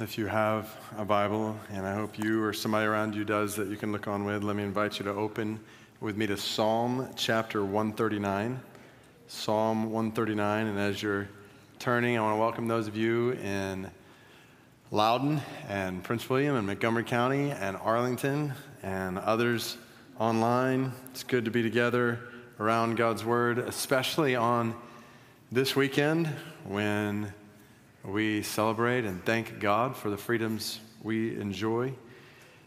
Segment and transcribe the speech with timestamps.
[0.00, 3.66] If you have a Bible, and I hope you or somebody around you does that
[3.66, 5.58] you can look on with, let me invite you to open
[5.98, 8.60] with me to Psalm chapter 139.
[9.26, 10.66] Psalm 139.
[10.68, 11.28] And as you're
[11.80, 13.90] turning, I want to welcome those of you in
[14.92, 18.54] Loudoun and Prince William and Montgomery County and Arlington
[18.84, 19.78] and others
[20.20, 20.92] online.
[21.10, 22.20] It's good to be together
[22.60, 24.76] around God's Word, especially on
[25.50, 26.28] this weekend
[26.62, 27.34] when
[28.04, 31.92] we celebrate and thank God for the freedoms we enjoy,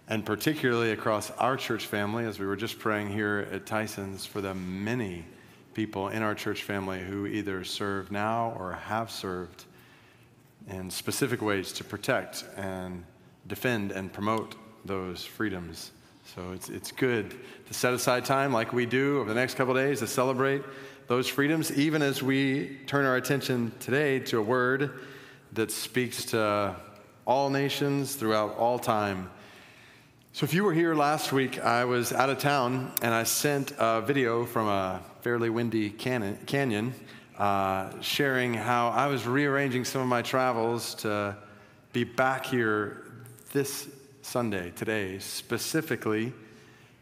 [0.07, 4.41] and particularly across our church family, as we were just praying here at Tyson's, for
[4.41, 5.25] the many
[5.73, 9.65] people in our church family who either serve now or have served
[10.67, 13.03] in specific ways to protect and
[13.47, 14.55] defend and promote
[14.85, 15.91] those freedoms.
[16.35, 17.35] So it's, it's good
[17.67, 20.61] to set aside time like we do over the next couple days to celebrate
[21.07, 24.99] those freedoms, even as we turn our attention today to a word
[25.53, 26.75] that speaks to
[27.25, 29.29] all nations throughout all time.
[30.33, 33.73] So, if you were here last week, I was out of town and I sent
[33.77, 36.93] a video from a fairly windy canyon
[37.37, 41.35] uh, sharing how I was rearranging some of my travels to
[41.91, 43.03] be back here
[43.51, 43.89] this
[44.21, 46.31] Sunday, today, specifically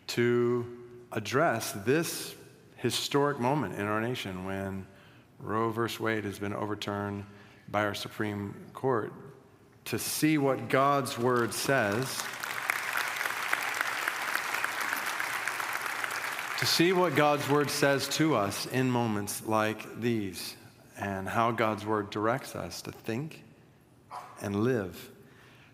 [0.07, 0.65] to
[1.11, 2.35] address this
[2.77, 4.87] historic moment in our nation when
[5.39, 5.81] Roe v.
[6.01, 7.25] Wade has been overturned
[7.71, 9.13] by our Supreme Court
[9.85, 12.05] to see what God's Word says,
[16.59, 20.55] to see what God's Word says to us in moments like these,
[20.99, 23.43] and how God's Word directs us to think
[24.41, 25.11] and live.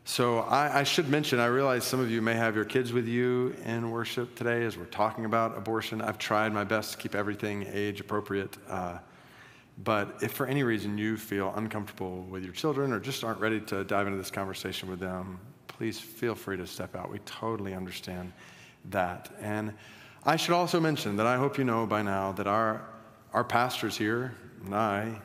[0.07, 3.07] So, I, I, should mention, I realize some of you may have your kids with
[3.07, 5.99] you in worship today as we're talking about abortion.
[5.99, 8.55] I've tried my best to keep everything age appropriate.
[8.69, 8.99] Uh,
[9.83, 13.59] but if for any reason you feel uncomfortable with your children or just aren't ready
[13.61, 17.11] to dive into this conversation with them, please feel free to step out.
[17.11, 18.31] We totally understand
[18.91, 19.33] that.
[19.41, 19.73] And
[20.23, 22.85] I should also mention that I hope you know by now that our,
[23.33, 25.19] our pastors here and I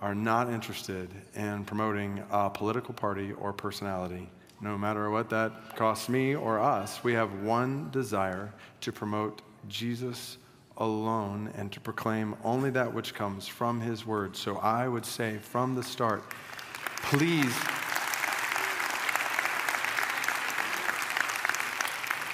[0.00, 4.30] are not interested in promoting a political party or personality.
[4.60, 10.38] No matter what that costs me or us, we have one desire to promote Jesus
[10.78, 14.36] alone and to proclaim only that which comes from his word.
[14.36, 16.24] So I would say from the start,
[17.02, 17.54] please.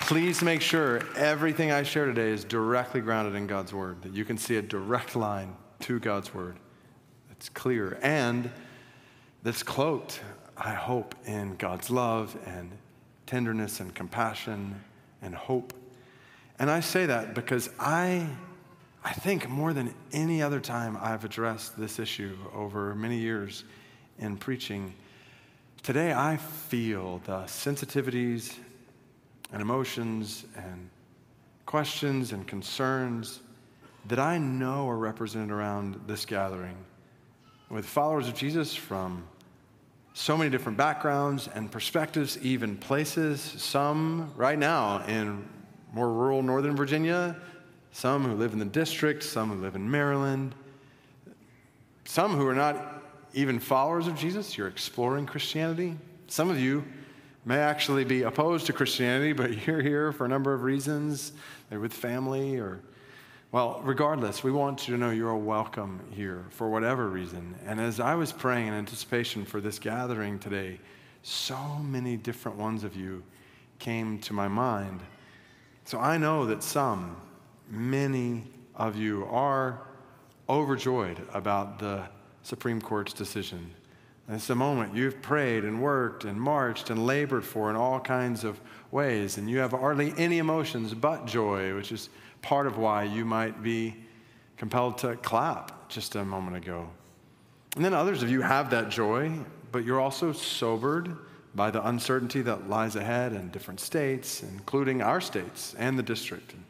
[0.06, 4.27] Please make sure everything I share today is directly grounded in God's word, that you
[4.27, 6.56] can see a direct line to God's word
[7.28, 8.50] that's clear and
[9.43, 10.21] that's cloaked,
[10.59, 12.71] I hope, in God's love and
[13.26, 14.78] tenderness and compassion
[15.22, 15.72] and hope
[16.59, 18.26] and I say that because I,
[19.04, 23.65] I think more than any other time I've addressed this issue over many years
[24.19, 24.94] in preaching,
[25.82, 28.54] today I feel the sensitivities
[29.53, 30.88] and emotions and
[31.66, 33.41] questions and concerns
[34.06, 36.76] that I know are represented around this gathering
[37.70, 39.26] with followers of Jesus from
[40.12, 45.48] so many different backgrounds and perspectives, even places, some right now in
[45.94, 47.37] more rural Northern Virginia,
[47.93, 50.53] some who live in the district, some who live in Maryland,
[52.05, 54.59] some who are not even followers of Jesus.
[54.59, 55.97] You're exploring Christianity.
[56.27, 56.84] Some of you
[57.44, 61.32] may actually be opposed to Christianity, but you're here for a number of reasons.
[61.71, 62.81] They're with family or,
[63.53, 67.55] well, regardless, we want you to know you're welcome here for whatever reason.
[67.66, 70.81] And as I was praying in anticipation for this gathering today,
[71.22, 73.22] so many different ones of you
[73.78, 75.00] came to my mind.
[75.84, 77.16] So I know that some,
[77.68, 79.82] many of you are
[80.48, 82.02] overjoyed about the
[82.42, 83.70] Supreme Court's decision.
[84.26, 88.00] And it's a moment you've prayed and worked and marched and labored for in all
[88.00, 88.58] kinds of
[88.90, 92.08] ways, and you have hardly any emotions but joy, which is
[92.40, 93.94] part of why you might be
[94.56, 96.88] compelled to clap just a moment ago.
[97.76, 99.32] And then others of you have that joy,
[99.72, 101.14] but you're also sobered
[101.54, 106.52] by the uncertainty that lies ahead in different states, including our states and the district,
[106.52, 106.64] and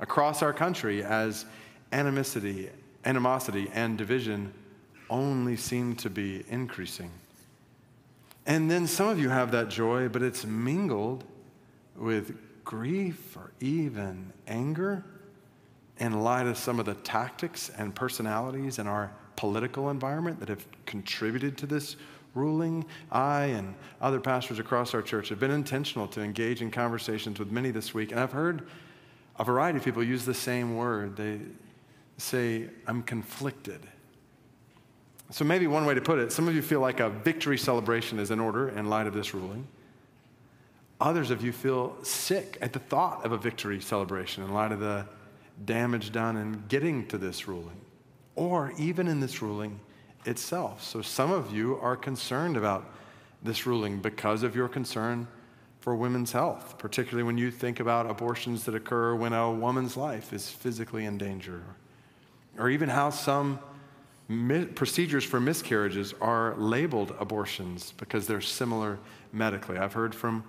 [0.00, 1.46] across our country as
[1.92, 2.68] animosity,
[3.04, 4.52] animosity and division
[5.08, 7.10] only seem to be increasing.
[8.46, 11.24] And then some of you have that joy, but it's mingled
[11.96, 15.04] with grief or even anger
[15.98, 20.64] in light of some of the tactics and personalities in our political environment that have
[20.84, 21.96] contributed to this
[22.36, 27.38] ruling, I and other pastors across our church have been intentional to engage in conversations
[27.38, 28.12] with many this week.
[28.12, 28.68] And I've heard
[29.38, 31.16] a variety of people use the same word.
[31.16, 31.40] They
[32.18, 33.80] say, I'm conflicted.
[35.30, 38.18] So, maybe one way to put it some of you feel like a victory celebration
[38.20, 39.66] is in order in light of this ruling.
[41.00, 44.80] Others of you feel sick at the thought of a victory celebration in light of
[44.80, 45.06] the
[45.64, 47.80] damage done in getting to this ruling,
[48.34, 49.80] or even in this ruling
[50.26, 50.82] itself.
[50.82, 52.84] So, some of you are concerned about
[53.42, 55.28] this ruling because of your concern
[55.80, 60.32] for women's health, particularly when you think about abortions that occur when a woman's life
[60.32, 61.62] is physically in danger,
[62.58, 63.60] or even how some
[64.28, 68.98] mi- procedures for miscarriages are labeled abortions because they're similar
[69.32, 69.78] medically.
[69.78, 70.42] I've heard from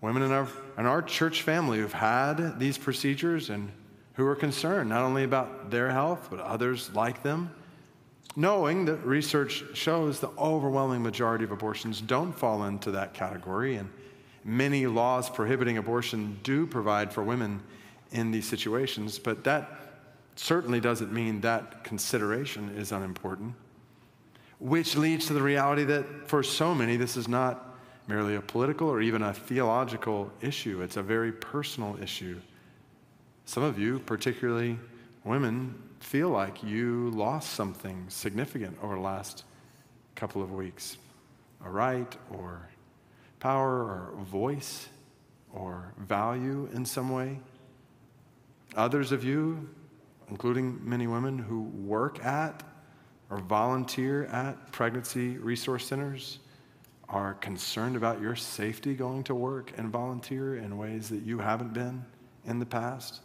[0.00, 0.48] women in our,
[0.78, 3.72] in our church family who've had these procedures and
[4.14, 7.50] who are concerned not only about their health, but others like them,
[8.36, 13.76] knowing that research shows the overwhelming majority of abortions don't fall into that category.
[13.76, 13.90] And
[14.44, 17.62] many laws prohibiting abortion do provide for women
[18.12, 19.68] in these situations, but that
[20.36, 23.54] certainly doesn't mean that consideration is unimportant,
[24.60, 27.74] which leads to the reality that for so many, this is not
[28.06, 32.38] merely a political or even a theological issue, it's a very personal issue.
[33.46, 34.78] Some of you, particularly
[35.24, 35.74] women,
[36.06, 39.44] feel like you lost something significant over the last
[40.14, 40.96] couple of weeks
[41.64, 42.68] a right or
[43.40, 44.88] power or voice
[45.52, 47.38] or value in some way.
[48.76, 49.68] Others of you
[50.28, 52.62] including many women who work at
[53.30, 56.38] or volunteer at pregnancy resource centers,
[57.08, 61.72] are concerned about your safety going to work and volunteer in ways that you haven't
[61.72, 62.04] been
[62.44, 63.20] in the past.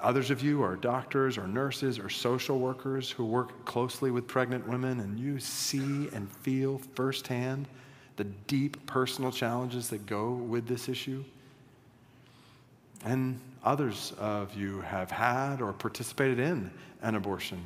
[0.00, 4.68] Others of you are doctors or nurses or social workers who work closely with pregnant
[4.68, 7.66] women, and you see and feel firsthand
[8.16, 11.24] the deep personal challenges that go with this issue.
[13.04, 16.70] And others of you have had or participated in
[17.02, 17.62] an abortion.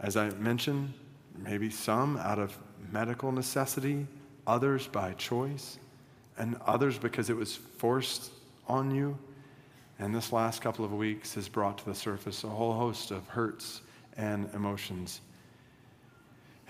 [0.00, 0.92] As I mentioned,
[1.38, 2.56] maybe some out of
[2.92, 4.06] medical necessity,
[4.46, 5.78] others by choice,
[6.36, 8.30] and others because it was forced
[8.68, 9.16] on you.
[9.98, 13.26] And this last couple of weeks has brought to the surface a whole host of
[13.28, 13.80] hurts
[14.16, 15.20] and emotions.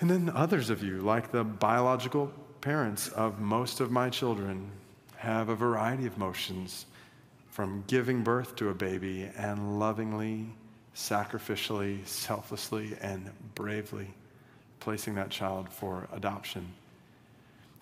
[0.01, 4.71] And then others of you, like the biological parents of most of my children,
[5.17, 6.87] have a variety of emotions
[7.49, 10.47] from giving birth to a baby and lovingly,
[10.95, 14.09] sacrificially, selflessly, and bravely
[14.81, 16.67] placing that child for adoption.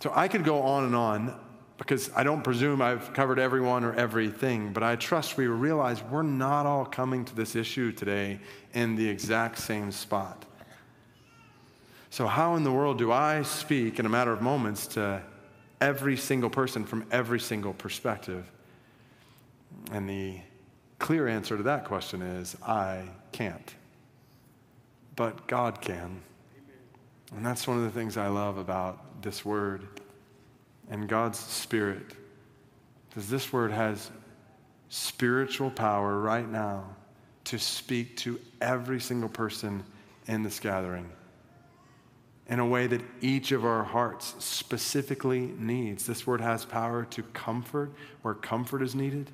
[0.01, 1.41] So I could go on and on
[1.79, 6.23] because I don't presume I've covered everyone or everything, but I trust we realize we're
[6.23, 8.39] not all coming to this issue today
[8.75, 10.45] in the exact same spot.
[12.11, 15.23] So, how in the world do I speak in a matter of moments to
[15.81, 18.51] every single person from every single perspective?
[19.91, 20.39] And the
[20.99, 23.75] clear answer to that question is I can't.
[25.17, 26.21] But God can.
[27.35, 30.02] And that's one of the things I love about this word
[30.91, 32.17] and God's Spirit.
[33.09, 34.11] Because this word has
[34.89, 36.85] spiritual power right now
[37.45, 39.83] to speak to every single person
[40.27, 41.11] in this gathering
[42.49, 46.07] in a way that each of our hearts specifically needs.
[46.07, 47.93] This word has power to comfort
[48.23, 49.31] where comfort is needed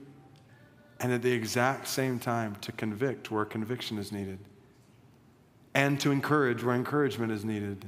[1.00, 4.38] and at the exact same time to convict where conviction is needed,
[5.74, 7.84] and to encourage where encouragement is needed,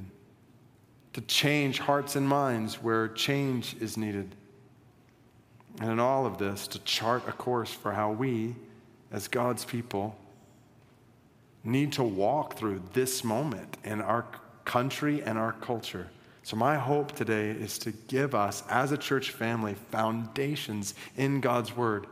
[1.13, 4.35] to change hearts and minds where change is needed.
[5.79, 8.55] And in all of this, to chart a course for how we,
[9.11, 10.15] as God's people,
[11.63, 14.25] need to walk through this moment in our
[14.65, 16.07] country and our culture.
[16.43, 21.75] So, my hope today is to give us, as a church family, foundations in God's
[21.75, 22.07] Word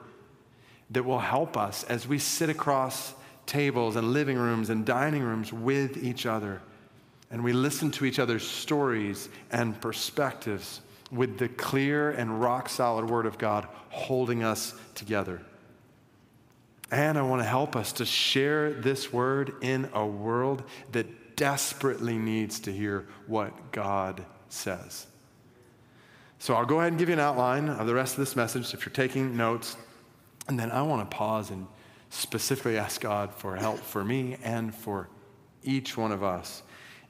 [0.92, 3.14] that will help us as we sit across
[3.46, 6.62] tables and living rooms and dining rooms with each other.
[7.32, 10.82] And we listen to each other's stories and perspectives
[11.12, 15.42] with the clear and rock solid Word of God holding us together.
[16.92, 22.18] And I want to help us to share this Word in a world that desperately
[22.18, 25.06] needs to hear what God says.
[26.40, 28.74] So I'll go ahead and give you an outline of the rest of this message.
[28.74, 29.78] If you're taking notes,
[30.48, 31.68] and then I want to pause and
[32.10, 35.10] specifically ask God for help for me and for
[35.64, 36.64] each one of us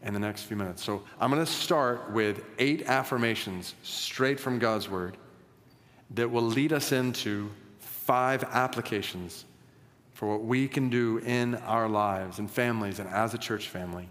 [0.03, 0.83] in the next few minutes.
[0.83, 5.17] So I'm going to start with eight affirmations straight from God's word
[6.11, 9.45] that will lead us into five applications
[10.13, 14.07] for what we can do in our lives and families and as a church family.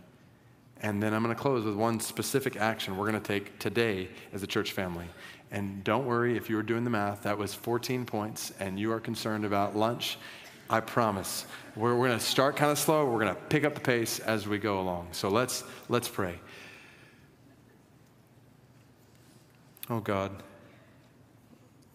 [0.81, 4.09] And then I'm going to close with one specific action we're going to take today
[4.33, 5.07] as a church family.
[5.51, 8.93] And don't worry if you were doing the math, that was 14 points, and you
[8.93, 10.19] are concerned about lunch
[10.71, 11.47] I promise.
[11.77, 13.07] We're, we're going to start kind of slow.
[13.07, 15.09] We're going to pick up the pace as we go along.
[15.13, 16.39] So let's, let's pray.
[19.91, 20.43] Oh God,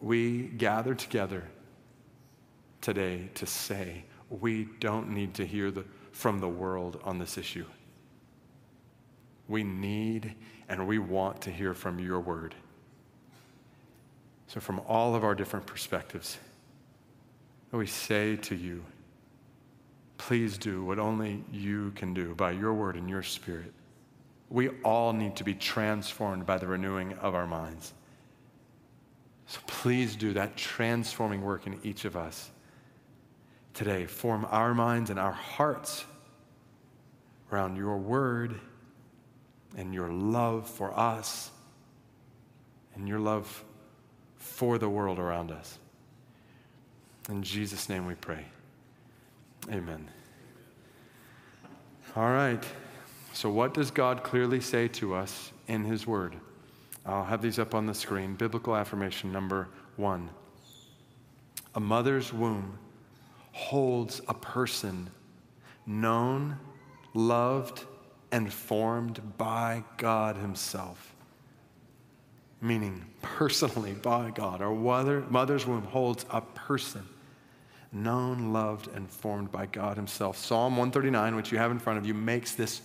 [0.02, 1.44] we gather together
[2.82, 7.66] today to say we don't need to hear the, from the world on this issue.
[9.48, 10.36] We need
[10.68, 12.56] and we want to hear from your word.
[14.48, 16.38] So, from all of our different perspectives,
[17.80, 18.84] we say to you,
[20.18, 23.74] please do what only you can do by your word and your spirit.
[24.50, 27.94] We all need to be transformed by the renewing of our minds.
[29.48, 32.52] So please do that transforming work in each of us
[33.74, 34.06] today.
[34.06, 36.06] Form our minds and our hearts
[37.52, 38.60] around your word
[39.76, 41.50] and your love for us
[42.96, 43.64] and your love
[44.38, 45.80] for the world around us.
[47.30, 48.46] In Jesus' name we pray.
[49.72, 50.10] Amen.
[52.16, 52.64] All right.
[53.34, 56.36] So, what does God clearly say to us in His Word?
[57.06, 58.36] I'll have these up on the screen.
[58.36, 60.30] Biblical affirmation number one
[61.76, 62.78] A mother's womb
[63.54, 65.10] holds a person
[65.86, 66.58] known,
[67.14, 67.86] loved,
[68.32, 71.16] and formed by God Himself.
[72.62, 74.62] Meaning, personally by God.
[74.62, 77.08] Our mother, mother's womb holds a person
[77.94, 80.38] known, loved, and formed by God Himself.
[80.38, 82.82] Psalm 139, which you have in front of you, makes this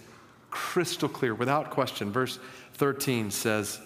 [0.51, 2.13] crystal clear without question.
[2.13, 2.39] Verse
[2.75, 3.81] 13 says,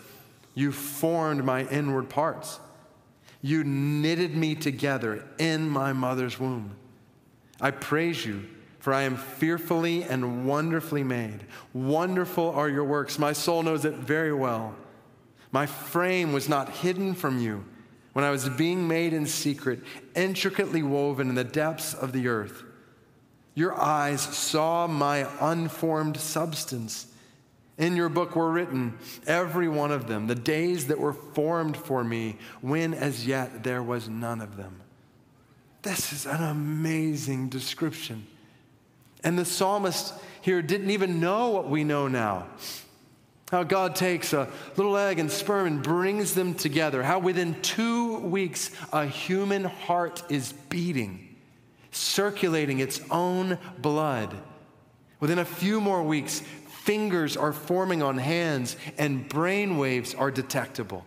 [0.55, 2.61] You formed my inward parts.
[3.41, 6.76] You knitted me together in my mother's womb.
[7.61, 8.45] I praise you
[8.83, 11.47] for I am fearfully and wonderfully made.
[11.73, 13.17] Wonderful are your works.
[13.17, 14.75] My soul knows it very well.
[15.52, 17.64] My frame was not hidden from you
[18.12, 19.81] when I was being made in secret,
[20.14, 22.62] intricately woven in the depths of the earth.
[23.54, 27.07] Your eyes saw my unformed substance.
[27.78, 32.04] In your book were written, every one of them, the days that were formed for
[32.04, 34.81] me, when as yet there was none of them.
[35.83, 38.26] This is an amazing description.
[39.25, 42.47] And the psalmist here didn't even know what we know now.
[43.52, 47.02] How God takes a little egg and sperm and brings them together.
[47.02, 51.37] How within two weeks a human heart is beating,
[51.90, 54.35] circulating its own blood.
[55.21, 61.04] Within a few more weeks, fingers are forming on hands and brain waves are detectable.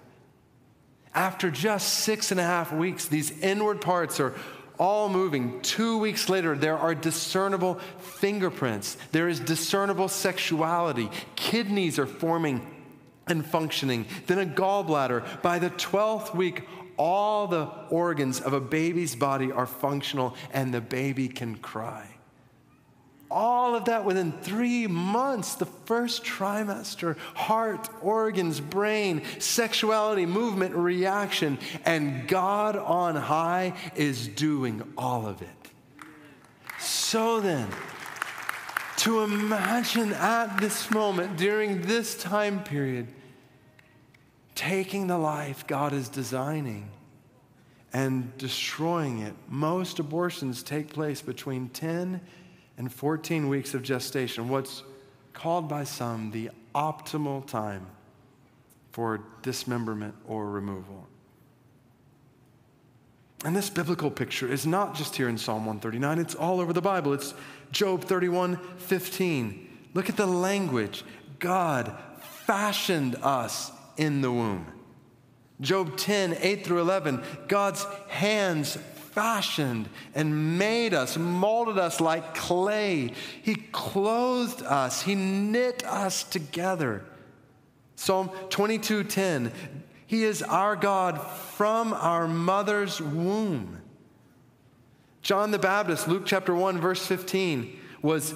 [1.15, 4.35] After just six and a half weeks, these inward parts are
[4.77, 5.61] all moving.
[5.61, 8.97] Two weeks later, there are discernible fingerprints.
[9.11, 11.09] There is discernible sexuality.
[11.35, 12.65] Kidneys are forming
[13.27, 14.05] and functioning.
[14.27, 15.41] Then a gallbladder.
[15.41, 16.67] By the 12th week,
[16.97, 22.14] all the organs of a baby's body are functional and the baby can cry.
[23.29, 31.57] All of that within three months, the first trimester heart, organs, brain, sexuality, movement, reaction.
[31.85, 35.49] And God on high is doing all of it.
[36.79, 37.67] So then,
[38.97, 43.07] to imagine at this moment, during this time period,
[44.53, 46.89] taking the life God is designing
[47.91, 49.33] and destroying it.
[49.47, 52.21] Most abortions take place between 10
[52.77, 54.83] and 14 weeks of gestation, what's
[55.33, 57.85] called by some the optimal time
[58.91, 61.07] for dismemberment or removal.
[63.43, 66.81] And this biblical picture is not just here in Psalm 139, it's all over the
[66.81, 67.13] Bible.
[67.13, 67.33] It's
[67.71, 69.89] Job 31 15.
[69.93, 71.03] Look at the language.
[71.39, 71.95] God
[72.45, 74.65] fashioned us in the womb.
[75.61, 77.23] Job 10 8 through 11.
[77.47, 78.77] God's hands
[79.15, 83.13] fashioned and made us, molded us like clay.
[83.41, 87.03] He clothed us, He knit us together.
[87.95, 89.51] Psalm 22:10
[90.05, 93.81] He is our God from our mother's womb.
[95.21, 98.31] John the Baptist, Luke chapter 1 verse 15 was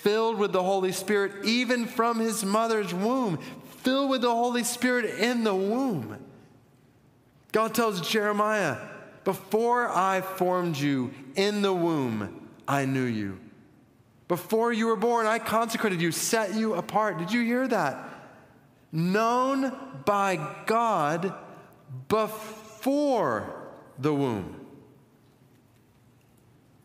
[0.00, 3.38] filled with the Holy Spirit even from his mother's womb,
[3.82, 6.18] filled with the Holy Spirit in the womb.
[7.52, 8.78] God tells Jeremiah,
[9.24, 13.38] before I formed you in the womb, I knew you.
[14.28, 17.18] Before you were born, I consecrated you, set you apart.
[17.18, 18.08] Did you hear that?
[18.90, 19.72] Known
[20.04, 21.34] by God
[22.08, 24.58] before the womb.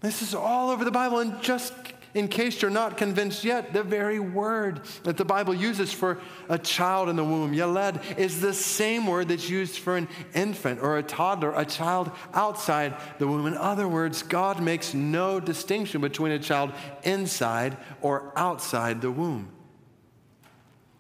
[0.02, 1.20] This is all over the Bible.
[1.20, 1.74] And just
[2.18, 6.20] In case you're not convinced yet, the very word that the Bible uses for
[6.50, 10.82] a child in the womb, yaled, is the same word that's used for an infant
[10.82, 13.46] or a toddler, a child outside the womb.
[13.46, 16.72] In other words, God makes no distinction between a child
[17.04, 19.50] inside or outside the womb.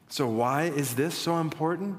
[0.09, 1.97] So, why is this so important?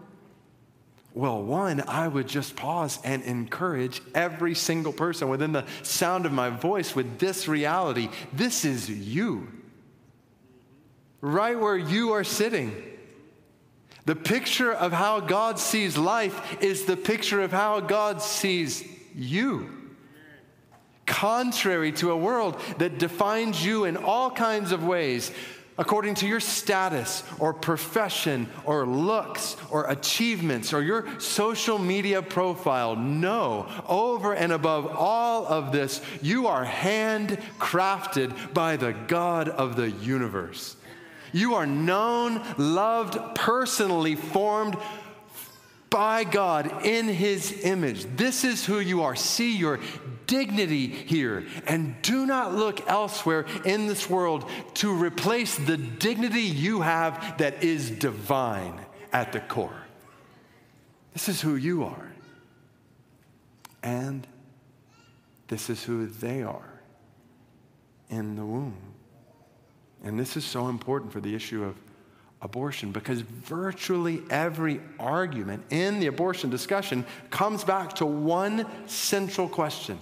[1.19, 6.33] Well, one, I would just pause and encourage every single person within the sound of
[6.33, 8.09] my voice with this reality.
[8.33, 9.49] This is you.
[11.21, 12.73] Right where you are sitting.
[14.05, 19.73] The picture of how God sees life is the picture of how God sees you.
[21.05, 25.33] Contrary to a world that defines you in all kinds of ways
[25.79, 32.97] according to your status or profession or looks or achievements or your social media profile.
[32.97, 39.91] No, over and above all of this, you are handcrafted by the God of the
[39.91, 40.77] universe.
[41.33, 44.77] You are known, loved, personally formed
[45.91, 48.05] by God in His image.
[48.17, 49.17] This is who you are.
[49.17, 49.79] See your
[50.29, 51.45] dignity here.
[51.67, 57.65] And do not look elsewhere in this world to replace the dignity you have that
[57.65, 58.81] is divine
[59.13, 59.83] at the core.
[61.15, 62.13] This is who you are.
[63.83, 64.25] And
[65.49, 66.81] this is who they are
[68.11, 68.77] in the womb.
[70.05, 71.75] And this is so important for the issue of
[72.41, 79.99] abortion because virtually every argument in the abortion discussion comes back to one central question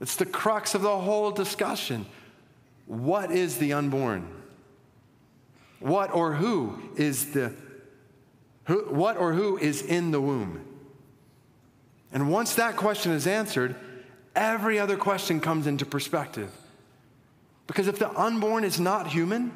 [0.00, 2.06] it's the crux of the whole discussion.
[2.86, 4.26] What is the unborn?
[5.78, 7.54] What or who is the
[8.64, 10.64] who, what or who is in the womb?
[12.12, 13.74] And once that question is answered,
[14.34, 16.50] every other question comes into perspective.
[17.66, 19.52] Because if the unborn is not human,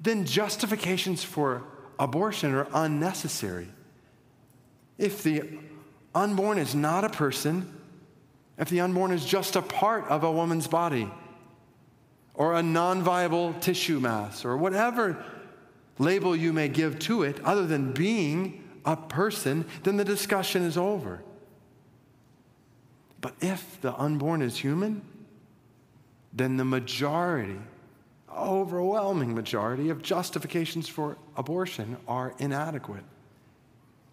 [0.00, 1.62] then justifications for
[1.98, 3.68] abortion are unnecessary.
[4.98, 5.58] If the
[6.14, 7.73] unborn is not a person,
[8.58, 11.10] if the unborn is just a part of a woman's body,
[12.34, 15.24] or a non viable tissue mass, or whatever
[15.98, 20.76] label you may give to it, other than being a person, then the discussion is
[20.76, 21.22] over.
[23.20, 25.02] But if the unborn is human,
[26.32, 27.58] then the majority,
[28.30, 33.04] overwhelming majority of justifications for abortion are inadequate.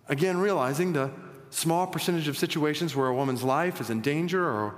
[0.08, 1.12] Again, realizing the
[1.52, 4.76] small percentage of situations where a woman's life is in danger or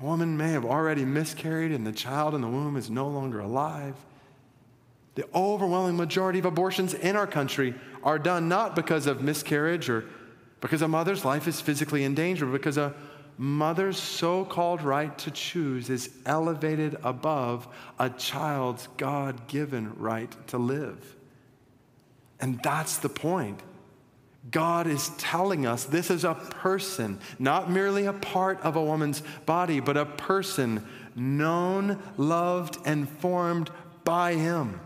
[0.00, 3.40] a woman may have already miscarried and the child in the womb is no longer
[3.40, 3.94] alive.
[5.14, 10.04] The overwhelming majority of abortions in our country are done not because of miscarriage or
[10.60, 12.94] because a mother's life is physically in danger, but because a
[13.38, 17.66] mother's so called right to choose is elevated above
[17.98, 21.16] a child's God given right to live.
[22.38, 23.62] And that's the point.
[24.50, 29.22] God is telling us this is a person, not merely a part of a woman's
[29.44, 33.70] body, but a person known, loved, and formed
[34.04, 34.80] by Him.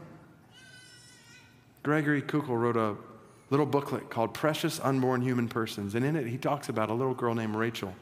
[1.85, 2.97] Gregory Koukl wrote a
[3.51, 7.15] little booklet called Precious Unborn Human Persons, and in it he talks about a little
[7.15, 7.95] girl named Rachel,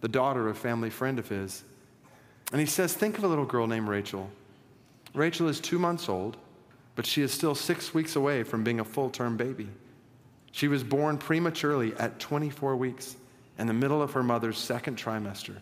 [0.00, 1.62] the daughter of a family friend of his.
[2.50, 4.28] And he says, Think of a little girl named Rachel.
[5.14, 6.36] Rachel is two months old,
[6.96, 9.68] but she is still six weeks away from being a full term baby.
[10.52, 13.16] She was born prematurely at 24 weeks
[13.58, 15.56] in the middle of her mother's second trimester.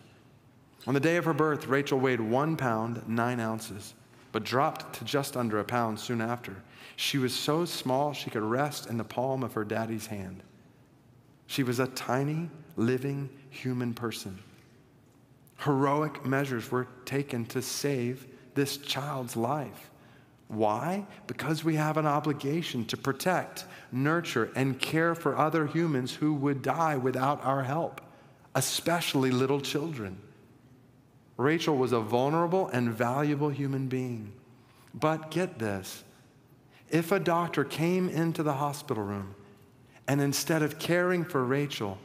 [0.85, 3.93] On the day of her birth, Rachel weighed one pound, nine ounces,
[4.31, 6.55] but dropped to just under a pound soon after.
[6.95, 10.41] She was so small she could rest in the palm of her daddy's hand.
[11.47, 14.39] She was a tiny, living human person.
[15.59, 19.89] Heroic measures were taken to save this child's life.
[20.47, 21.05] Why?
[21.27, 26.61] Because we have an obligation to protect, nurture, and care for other humans who would
[26.61, 28.01] die without our help,
[28.55, 30.17] especially little children.
[31.35, 34.31] Rachel was a vulnerable and valuable human being.
[34.93, 36.03] But get this
[36.89, 39.35] if a doctor came into the hospital room
[40.07, 41.97] and instead of caring for Rachel,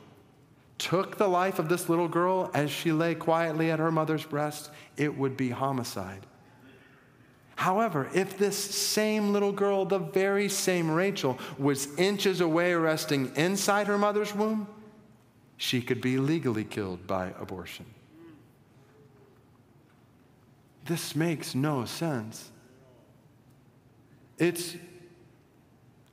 [0.76, 4.70] took the life of this little girl as she lay quietly at her mother's breast,
[4.96, 6.26] it would be homicide.
[7.56, 13.86] However, if this same little girl, the very same Rachel, was inches away resting inside
[13.86, 14.66] her mother's womb,
[15.56, 17.86] she could be legally killed by abortion.
[20.86, 22.50] This makes no sense.
[24.38, 24.74] It's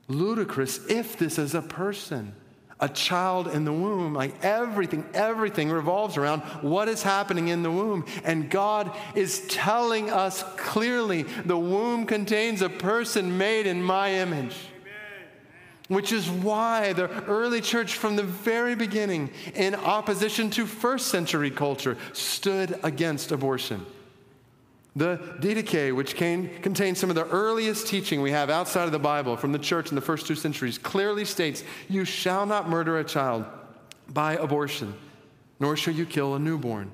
[0.06, 2.34] ludicrous if this is a person,
[2.80, 4.14] a child in the womb.
[4.14, 8.04] Like everything, everything revolves around what is happening in the womb.
[8.24, 14.56] And God is telling us clearly the womb contains a person made in my image.
[15.88, 21.50] Which is why the early church, from the very beginning, in opposition to first century
[21.50, 23.84] culture, stood against abortion.
[24.96, 29.36] The Didache, which contains some of the earliest teaching we have outside of the Bible
[29.36, 33.04] from the church in the first two centuries, clearly states you shall not murder a
[33.04, 33.44] child
[34.08, 34.94] by abortion,
[35.60, 36.90] nor shall you kill a newborn.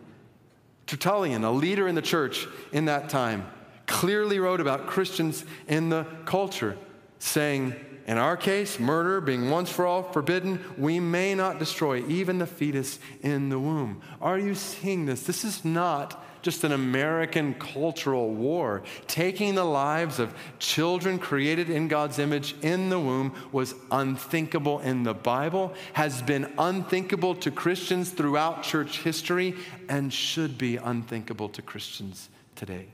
[0.87, 3.47] Tertullian, a leader in the church in that time,
[3.87, 6.77] clearly wrote about Christians in the culture,
[7.19, 7.75] saying,
[8.07, 12.47] in our case, murder being once for all forbidden, we may not destroy even the
[12.47, 14.01] fetus in the womb.
[14.21, 15.23] Are you seeing this?
[15.23, 18.85] This is not just an American cultural war.
[19.09, 25.03] Taking the lives of children created in God's image in the womb was unthinkable in
[25.03, 29.57] the Bible, has been unthinkable to Christians throughout church history,
[29.89, 32.87] and should be unthinkable to Christians today.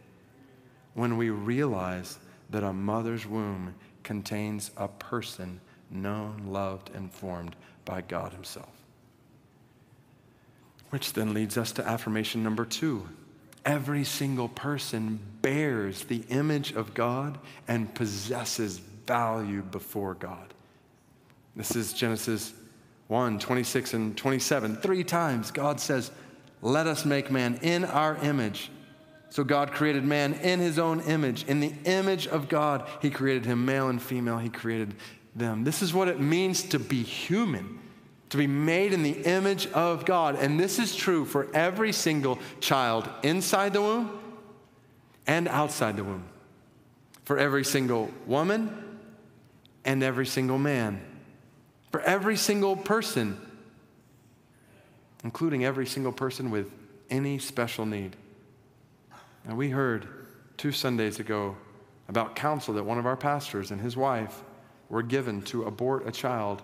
[0.95, 5.61] When we realize that a mother's womb contains a person
[5.91, 8.73] known, loved, and formed by God Himself.
[10.89, 13.07] Which then leads us to affirmation number two
[13.65, 20.53] Every single person bears the image of God and possesses value before God.
[21.55, 22.53] This is Genesis
[23.09, 24.77] 1 26 and 27.
[24.77, 26.11] Three times God says,
[26.61, 28.71] Let us make man in our image.
[29.31, 31.45] So God created man in his own image.
[31.45, 34.95] In the image of God, he created him, male and female, he created
[35.35, 35.65] them.
[35.65, 37.79] This is what it means to be human
[38.33, 40.37] to be made in the image of God.
[40.37, 44.19] And this is true for every single child inside the womb
[45.27, 46.25] and outside the womb,
[47.27, 48.99] for every single woman
[49.85, 51.03] and every single man,
[51.91, 53.39] for every single person,
[55.25, 56.71] including every single person with
[57.11, 58.17] any special need.
[59.47, 60.09] And we heard
[60.57, 61.55] two Sundays ago
[62.09, 64.43] about counsel that one of our pastors and his wife
[64.89, 66.63] were given to abort a child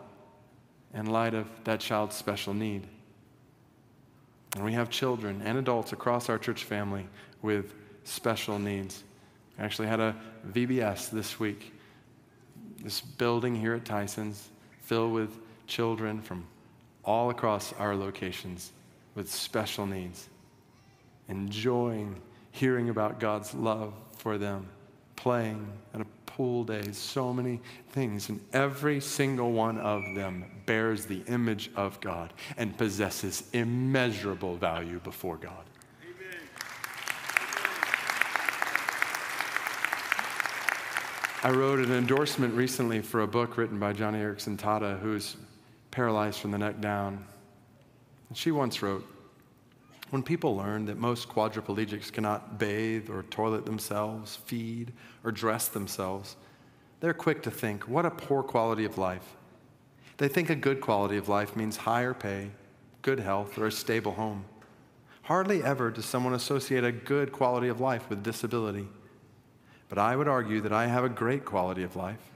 [0.94, 2.86] in light of that child's special need.
[4.54, 7.06] And we have children and adults across our church family
[7.42, 7.74] with
[8.04, 9.04] special needs.
[9.58, 10.16] I actually had a
[10.50, 11.72] VBS this week.
[12.82, 14.48] This building here at Tyson's
[14.82, 16.46] filled with children from
[17.04, 18.72] all across our locations
[19.14, 20.28] with special needs,
[21.28, 22.20] enjoying
[22.52, 24.68] hearing about God's love for them,
[25.16, 26.06] playing at a
[26.38, 32.00] pool days, so many things, and every single one of them bears the image of
[32.00, 35.64] God and possesses immeasurable value before God.
[41.42, 45.36] I wrote an endorsement recently for a book written by Joni Eareckson Tada, who's
[45.90, 47.24] paralyzed from the neck down.
[48.28, 49.04] And she once wrote,
[50.10, 54.92] when people learn that most quadriplegics cannot bathe or toilet themselves, feed,
[55.24, 56.36] or dress themselves,
[57.00, 59.36] they're quick to think, what a poor quality of life.
[60.16, 62.50] They think a good quality of life means higher pay,
[63.02, 64.44] good health, or a stable home.
[65.22, 68.88] Hardly ever does someone associate a good quality of life with disability.
[69.88, 72.30] But I would argue that I have a great quality of life.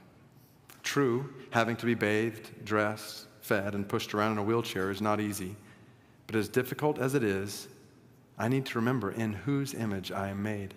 [0.83, 5.19] True, having to be bathed, dressed, fed, and pushed around in a wheelchair is not
[5.19, 5.55] easy.
[6.27, 7.67] But as difficult as it is,
[8.37, 10.73] I need to remember in whose image I am made.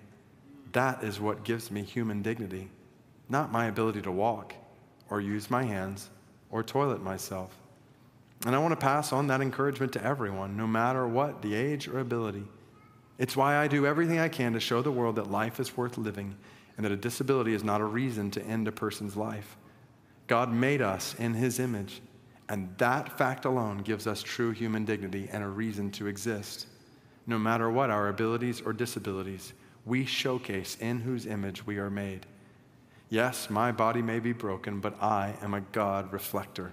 [0.73, 2.69] That is what gives me human dignity,
[3.29, 4.55] not my ability to walk
[5.09, 6.11] or use my hands
[6.51, 7.55] or toilet myself.
[8.45, 11.89] And I want to pass on that encouragement to everyone, no matter what the age
[11.89, 12.45] or ability.
[13.19, 15.97] It's why I do everything I can to show the world that life is worth
[15.97, 16.37] living
[16.77, 19.57] and that a disability is not a reason to end a person's life.
[20.27, 22.03] God made us in His image.
[22.49, 26.67] And that fact alone gives us true human dignity and a reason to exist.
[27.27, 29.53] No matter what our abilities or disabilities,
[29.85, 32.27] we showcase in whose image we are made.
[33.09, 36.73] Yes, my body may be broken, but I am a God reflector.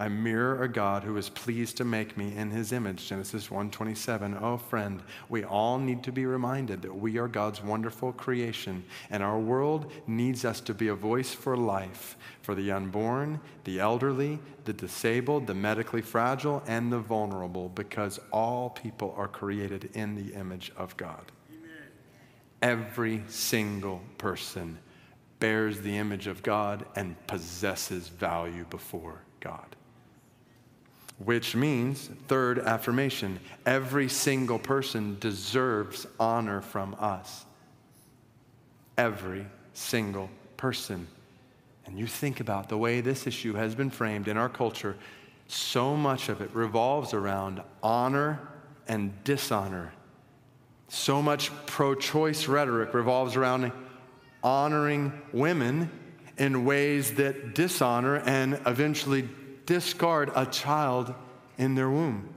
[0.00, 3.06] I mirror a God who is pleased to make me in his image.
[3.06, 4.34] Genesis 1:27.
[4.40, 9.22] Oh friend, we all need to be reminded that we are God's wonderful creation and
[9.22, 14.38] our world needs us to be a voice for life for the unborn, the elderly,
[14.64, 20.32] the disabled, the medically fragile and the vulnerable because all people are created in the
[20.32, 21.30] image of God.
[21.50, 21.88] Amen.
[22.62, 24.78] Every single person
[25.40, 29.76] bears the image of God and possesses value before God
[31.24, 37.44] which means, third affirmation, every single person deserves honor from us.
[38.96, 41.06] Every single person.
[41.86, 44.96] And you think about the way this issue has been framed in our culture
[45.46, 48.40] so much of it revolves around honor
[48.86, 49.92] and dishonor.
[50.88, 53.72] So much pro choice rhetoric revolves around
[54.42, 55.90] honoring women
[56.38, 59.28] in ways that dishonor and eventually
[59.66, 61.14] discard a child
[61.58, 62.28] in their womb.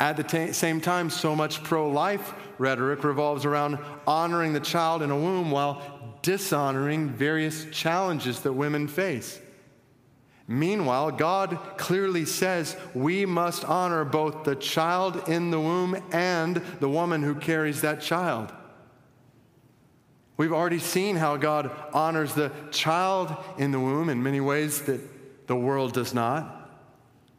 [0.00, 5.02] At the t- same time, so much pro life rhetoric revolves around honoring the child
[5.02, 9.40] in a womb while dishonoring various challenges that women face.
[10.46, 16.88] Meanwhile, God clearly says we must honor both the child in the womb and the
[16.88, 18.52] woman who carries that child.
[20.38, 25.00] We've already seen how God honors the child in the womb in many ways that
[25.48, 26.54] the world does not.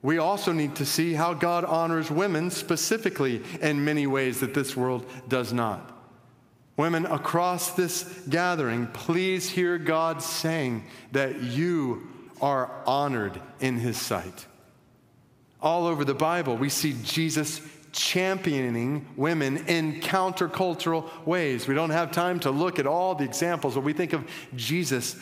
[0.02, 4.76] We also need to see how God honors women specifically in many ways that this
[4.76, 5.96] world does not.
[6.78, 12.08] Women across this gathering, please hear God saying that you
[12.42, 14.46] are honored in His sight.
[15.62, 21.68] All over the Bible, we see Jesus championing women in countercultural ways.
[21.68, 25.18] We don't have time to look at all the examples, but we think of Jesus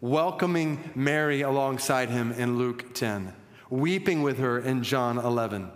[0.00, 3.32] welcoming Mary alongside him in Luke 10,
[3.70, 5.70] weeping with her in John 11,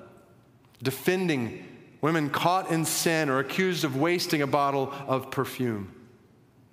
[0.82, 1.64] defending
[2.00, 5.94] women caught in sin or accused of wasting a bottle of perfume.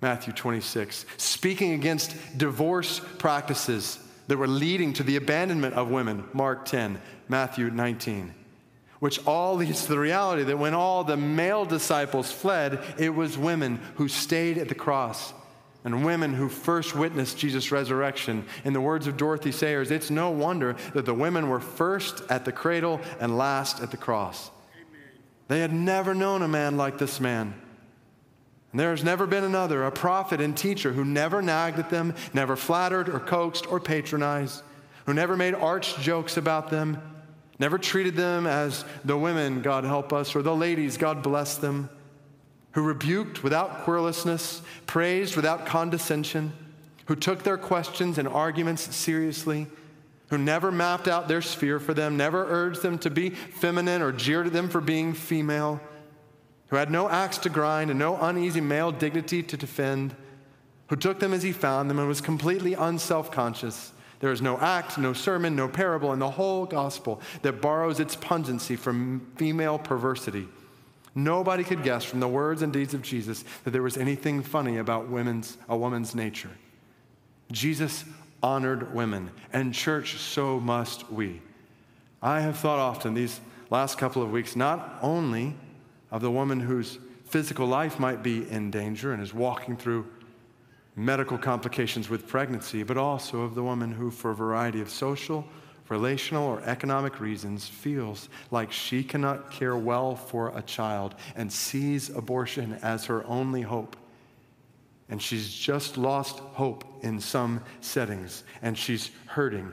[0.00, 6.24] Matthew 26, speaking against divorce practices that were leading to the abandonment of women.
[6.32, 8.34] Mark 10, Matthew 19
[9.00, 13.38] which all leads to the reality that when all the male disciples fled, it was
[13.38, 15.32] women who stayed at the cross
[15.84, 18.44] and women who first witnessed Jesus' resurrection.
[18.64, 22.44] In the words of Dorothy Sayers, it's no wonder that the women were first at
[22.44, 24.50] the cradle and last at the cross.
[24.74, 25.02] Amen.
[25.48, 27.54] They had never known a man like this man.
[28.72, 32.14] And there has never been another, a prophet and teacher who never nagged at them,
[32.34, 34.62] never flattered or coaxed or patronized,
[35.06, 37.00] who never made arch jokes about them
[37.58, 41.90] never treated them as the women, God help us, or the ladies, God bless them,
[42.72, 46.52] who rebuked without querulousness, praised without condescension,
[47.06, 49.66] who took their questions and arguments seriously,
[50.30, 54.12] who never mapped out their sphere for them, never urged them to be feminine or
[54.12, 55.80] jeered at them for being female,
[56.68, 60.14] who had no axe to grind and no uneasy male dignity to defend,
[60.88, 64.58] who took them as he found them and was completely unself conscious there is no
[64.58, 69.78] act, no sermon, no parable in the whole gospel that borrows its pungency from female
[69.78, 70.48] perversity.
[71.18, 74.78] Nobody could guess from the words and deeds of Jesus that there was anything funny
[74.78, 76.52] about women's, a woman's nature.
[77.50, 78.04] Jesus
[78.40, 81.42] honored women, and church, so must we.
[82.22, 85.56] I have thought often these last couple of weeks not only
[86.12, 90.06] of the woman whose physical life might be in danger and is walking through
[90.94, 95.44] medical complications with pregnancy, but also of the woman who, for a variety of social,
[95.90, 102.10] relational, or economic reasons, feels like she cannot care well for a child and sees
[102.10, 103.96] abortion as her only hope.
[105.08, 109.72] And she's just lost hope in some settings, and she's hurting.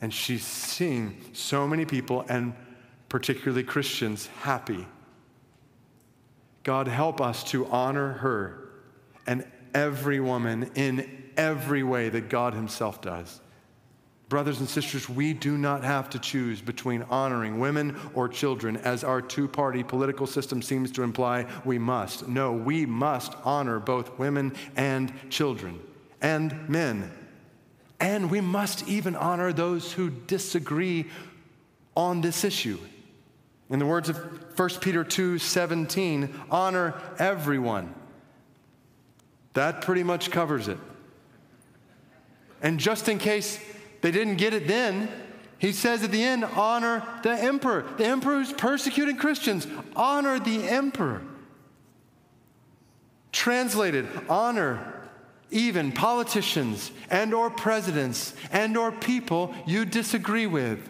[0.00, 2.54] And she's seeing so many people, and
[3.08, 4.86] particularly Christians, happy.
[6.62, 8.68] God, help us to honor her
[9.26, 13.40] and every woman in every way that God Himself does.
[14.28, 19.02] Brothers and sisters, we do not have to choose between honoring women or children, as
[19.02, 22.28] our two party political system seems to imply we must.
[22.28, 25.80] No, we must honor both women and children
[26.20, 27.10] and men.
[28.00, 31.06] And we must even honor those who disagree
[31.96, 32.78] on this issue.
[33.70, 34.16] In the words of
[34.58, 37.94] 1 Peter 2 17, honor everyone
[39.54, 40.78] that pretty much covers it.
[42.62, 43.58] And just in case
[44.00, 45.08] they didn't get it then,
[45.58, 47.84] he says at the end, honor the emperor.
[47.96, 51.22] The emperor who's persecuting Christians, honor the emperor.
[53.32, 54.94] Translated, honor
[55.50, 60.88] even politicians and or presidents and or people you disagree with.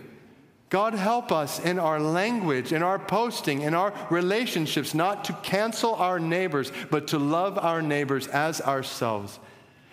[0.70, 5.94] God, help us in our language, in our posting, in our relationships, not to cancel
[5.94, 9.38] our neighbors, but to love our neighbors as ourselves.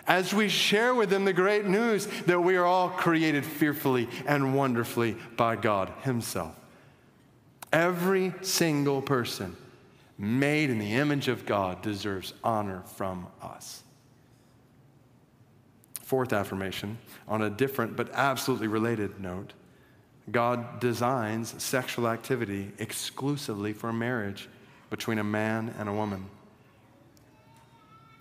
[0.07, 4.55] As we share with them the great news that we are all created fearfully and
[4.55, 6.55] wonderfully by God Himself.
[7.73, 9.55] Every single person
[10.17, 13.83] made in the image of God deserves honor from us.
[16.03, 19.53] Fourth affirmation, on a different but absolutely related note
[20.31, 24.49] God designs sexual activity exclusively for marriage
[24.89, 26.25] between a man and a woman.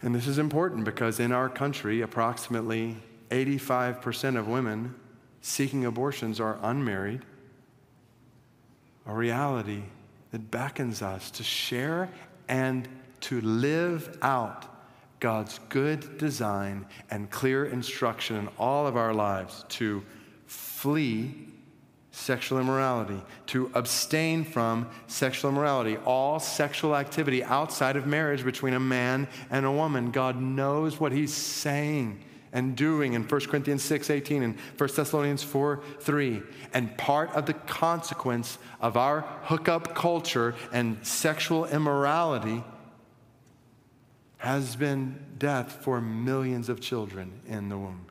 [0.05, 2.99] And this is important because in our country, approximately
[3.31, 4.95] 85% of women
[5.40, 7.23] seeking abortions are unmarried,
[9.07, 9.83] a reality
[10.31, 12.11] that beckons us to share
[12.49, 12.87] and
[13.21, 14.67] to live out
[15.21, 20.05] God's good design and clear instruction in all of our lives to
[20.45, 21.49] flee
[22.14, 28.81] sexual immorality, to abstain from sexual immorality, all sexual activity outside of marriage between a
[28.81, 30.12] man and a woman.
[30.12, 32.22] God knows what He's saying
[32.53, 36.42] and doing in 1 Corinthians 6 18 and 1 Thessalonians 4 3.
[36.72, 42.62] And part of the consequence of our hookup culture and sexual immorality
[44.37, 48.07] has been death for millions of children in the womb.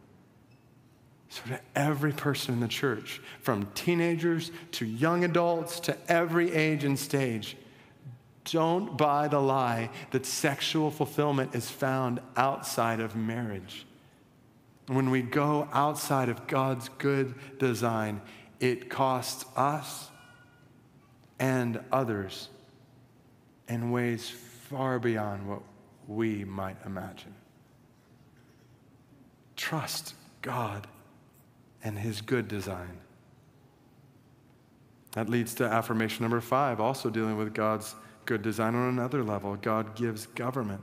[1.33, 6.83] So, to every person in the church, from teenagers to young adults to every age
[6.83, 7.57] and stage,
[8.45, 13.87] don't buy the lie that sexual fulfillment is found outside of marriage.
[14.85, 18.21] When we go outside of God's good design,
[18.59, 20.11] it costs us
[21.39, 22.49] and others
[23.67, 25.63] in ways far beyond what
[26.07, 27.33] we might imagine.
[29.55, 30.85] Trust God
[31.83, 32.97] and His good design.
[35.11, 39.55] That leads to affirmation number five, also dealing with God's good design on another level.
[39.55, 40.81] God gives government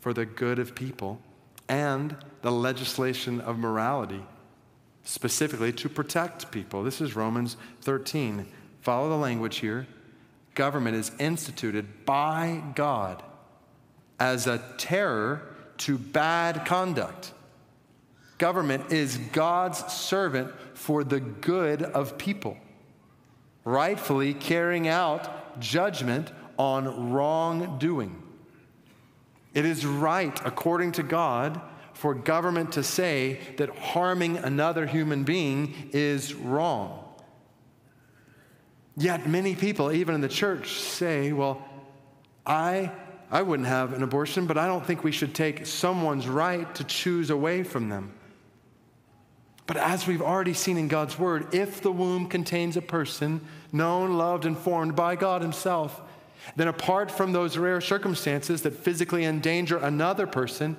[0.00, 1.20] for the good of people
[1.68, 4.24] and the legislation of morality,
[5.02, 6.84] specifically to protect people.
[6.84, 8.46] This is Romans 13.
[8.82, 9.86] Follow the language here.
[10.54, 13.22] Government is instituted by God
[14.20, 15.42] as a terror
[15.78, 17.32] to bad conduct.
[18.38, 22.56] Government is God's servant for the good of people,
[23.64, 28.22] rightfully carrying out judgment on wrongdoing.
[29.54, 31.60] It is right, according to God,
[31.94, 37.02] for government to say that harming another human being is wrong.
[38.98, 41.66] Yet many people, even in the church, say, well,
[42.44, 42.92] I
[43.30, 46.84] I wouldn't have an abortion, but I don't think we should take someone's right to
[46.84, 48.12] choose away from them.
[49.66, 53.40] But as we've already seen in God's word, if the womb contains a person
[53.72, 56.00] known, loved, and formed by God Himself,
[56.54, 60.76] then apart from those rare circumstances that physically endanger another person,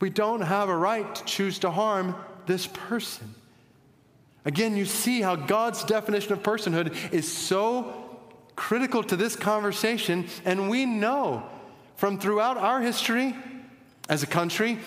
[0.00, 2.14] we don't have a right to choose to harm
[2.46, 3.34] this person.
[4.46, 8.18] Again, you see how God's definition of personhood is so
[8.56, 10.26] critical to this conversation.
[10.46, 11.42] And we know
[11.96, 13.34] from throughout our history
[14.08, 14.78] as a country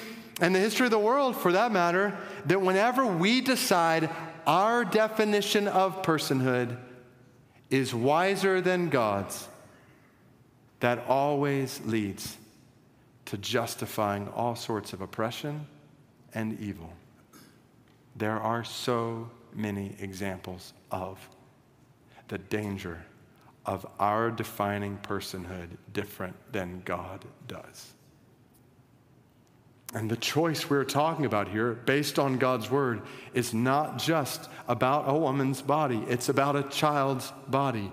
[0.41, 4.09] and the history of the world for that matter that whenever we decide
[4.45, 6.77] our definition of personhood
[7.69, 9.47] is wiser than God's,
[10.79, 12.37] that always leads
[13.25, 15.65] to justifying all sorts of oppression
[16.33, 16.91] and evil.
[18.15, 21.17] There are so many examples of
[22.27, 23.03] the danger
[23.65, 27.92] of our defining personhood different than God does.
[29.93, 33.03] And the choice we're talking about here, based on God's word,
[33.33, 37.91] is not just about a woman's body, it's about a child's body.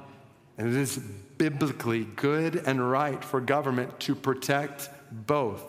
[0.56, 0.98] And it is
[1.38, 5.62] biblically good and right for government to protect both.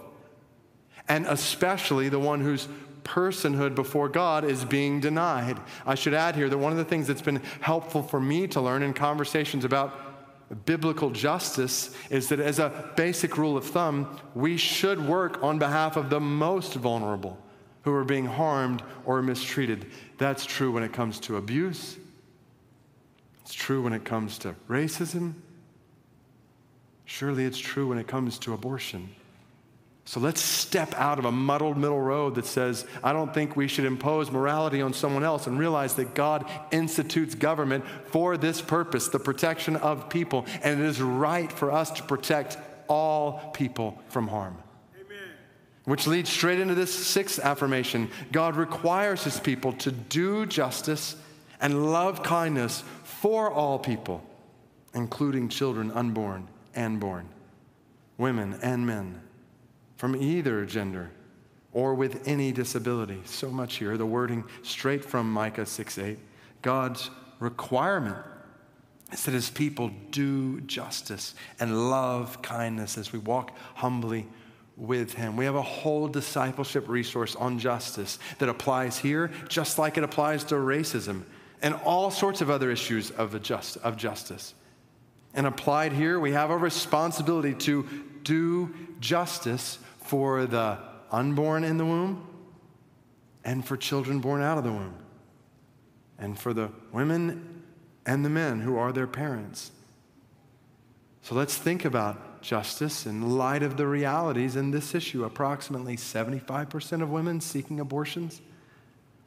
[1.08, 2.68] And especially the one whose
[3.04, 5.60] personhood before God is being denied.
[5.86, 8.62] I should add here that one of the things that's been helpful for me to
[8.62, 10.11] learn in conversations about
[10.56, 15.96] biblical justice is that, as a basic rule of thumb, we should work on behalf
[15.96, 17.38] of the most vulnerable
[17.84, 19.88] who are being harmed or mistreated.
[20.18, 21.98] That's true when it comes to abuse,
[23.42, 25.34] it's true when it comes to racism.
[27.06, 29.10] Surely it's true when it comes to abortion.
[30.06, 33.68] So let's step out of a muddled middle road that says, I don't think we
[33.68, 39.08] should impose morality on someone else and realize that God institutes government for this purpose,
[39.10, 40.46] the protection of people.
[40.64, 44.58] And it is right for us to protect all people from harm.
[44.96, 45.30] Amen.
[45.86, 51.16] Which leads straight into this sixth affirmation God requires his people to do justice
[51.62, 54.24] and love kindness for all people,
[54.96, 57.30] including children unborn and born,
[58.18, 59.22] women and men
[60.02, 61.12] from either gender
[61.74, 63.22] or with any disability.
[63.26, 66.18] So much here, the wording straight from Micah 6 8.
[66.64, 68.18] God's requirement
[69.12, 74.26] is that his people do justice and love kindness as we walk humbly
[74.76, 75.38] with him.
[75.38, 80.44] We have a whole discipleship resource on justice that applies here just like it applies
[80.46, 81.26] to racism
[81.62, 84.56] and all sorts of other issues of, just, of justice.
[85.36, 87.88] And applied here, we have a responsibility to
[88.24, 89.78] do justice
[90.12, 90.78] for the
[91.10, 92.28] unborn in the womb
[93.46, 94.94] and for children born out of the womb.
[96.20, 97.64] and for the women
[98.06, 99.72] and the men who are their parents.
[101.22, 105.24] So let's think about justice in light of the realities in this issue.
[105.24, 108.42] Approximately 75% of women seeking abortions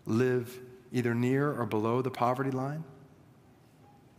[0.04, 0.60] live
[0.92, 2.84] either near or below the poverty line.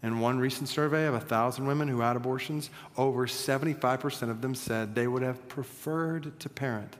[0.05, 4.93] In one recent survey of 1,000 women who had abortions, over 75% of them said
[4.93, 6.95] they would have preferred to parent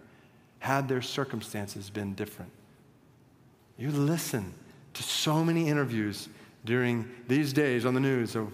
[0.58, 2.52] had their circumstances been different.
[3.78, 4.56] You listen
[4.96, 6.30] to so many interviews
[6.66, 8.52] during these days on the news of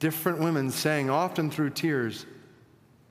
[0.00, 2.26] different women saying, often through tears,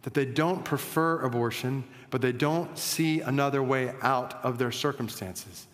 [0.01, 5.67] that they don't prefer abortion, but they don't see another way out of their circumstances.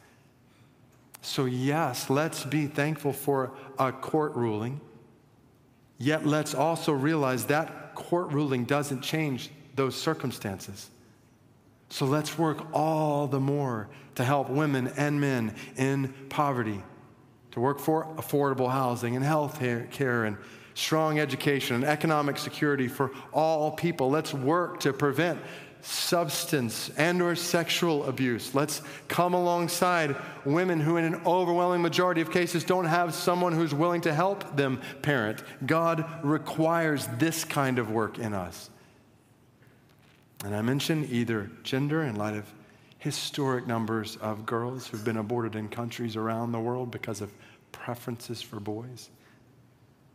[1.26, 4.82] So, yes, let's be thankful for a court ruling,
[5.98, 10.90] yet let's also realize that court ruling doesn't change those circumstances.
[11.90, 16.84] So let's work all the more to help women and men in poverty,
[17.52, 20.36] to work for affordable housing and health care and
[20.74, 24.10] strong education and economic security for all people.
[24.10, 25.40] Let's work to prevent
[25.84, 28.56] substance and or sexual abuse.
[28.56, 30.16] Let's come alongside
[30.46, 34.56] women who in an overwhelming majority of cases don't have someone who's willing to help
[34.56, 35.44] them parent.
[35.66, 38.70] God requires this kind of work in us.
[40.46, 42.52] And I mention either gender in light of
[43.00, 47.30] historic numbers of girls who've been aborted in countries around the world because of
[47.74, 49.10] preferences for boys.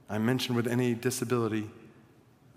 [0.09, 1.69] I mention with any disability,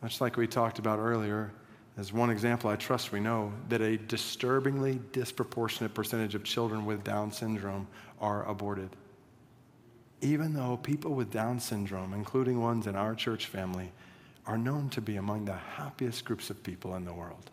[0.02, 1.52] much like we talked about earlier,
[1.98, 7.04] as one example, I trust we know that a disturbingly disproportionate percentage of children with
[7.04, 7.88] Down syndrome
[8.20, 8.90] are aborted.
[10.22, 13.92] Even though people with Down syndrome, including ones in our church family,
[14.46, 17.52] are known to be among the happiest groups of people in the world.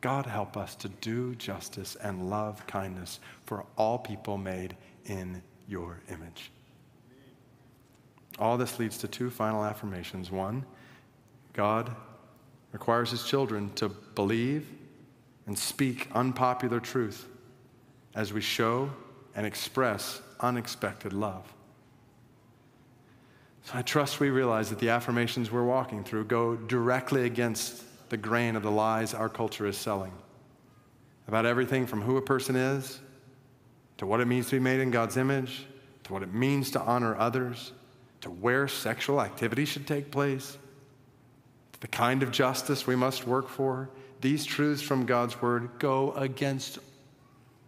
[0.00, 6.00] God help us to do justice and love kindness for all people made in your
[6.08, 6.50] image.
[8.38, 10.30] All this leads to two final affirmations.
[10.30, 10.64] One,
[11.52, 11.94] God
[12.72, 14.70] requires his children to believe
[15.46, 17.26] and speak unpopular truth
[18.14, 18.90] as we show
[19.34, 21.52] and express unexpected love.
[23.64, 28.16] So I trust we realize that the affirmations we're walking through go directly against the
[28.16, 30.12] grain of the lies our culture is selling
[31.28, 32.98] about everything from who a person is
[33.98, 35.66] to what it means to be made in God's image
[36.04, 37.72] to what it means to honor others
[38.20, 40.58] to where sexual activity should take place
[41.80, 43.90] the kind of justice we must work for.
[44.20, 46.78] These truths from God's word go against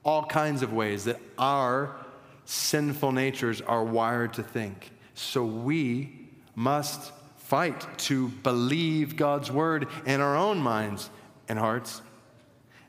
[0.04, 1.96] all kinds of ways that our
[2.44, 4.90] sinful natures are wired to think.
[5.14, 11.10] So we must fight to believe God's word in our own minds
[11.48, 12.02] and hearts,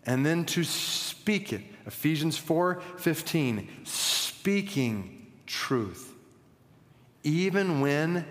[0.06, 1.62] and then to speak it.
[1.86, 6.14] Ephesians 4 15, speaking truth.
[7.24, 8.26] Even when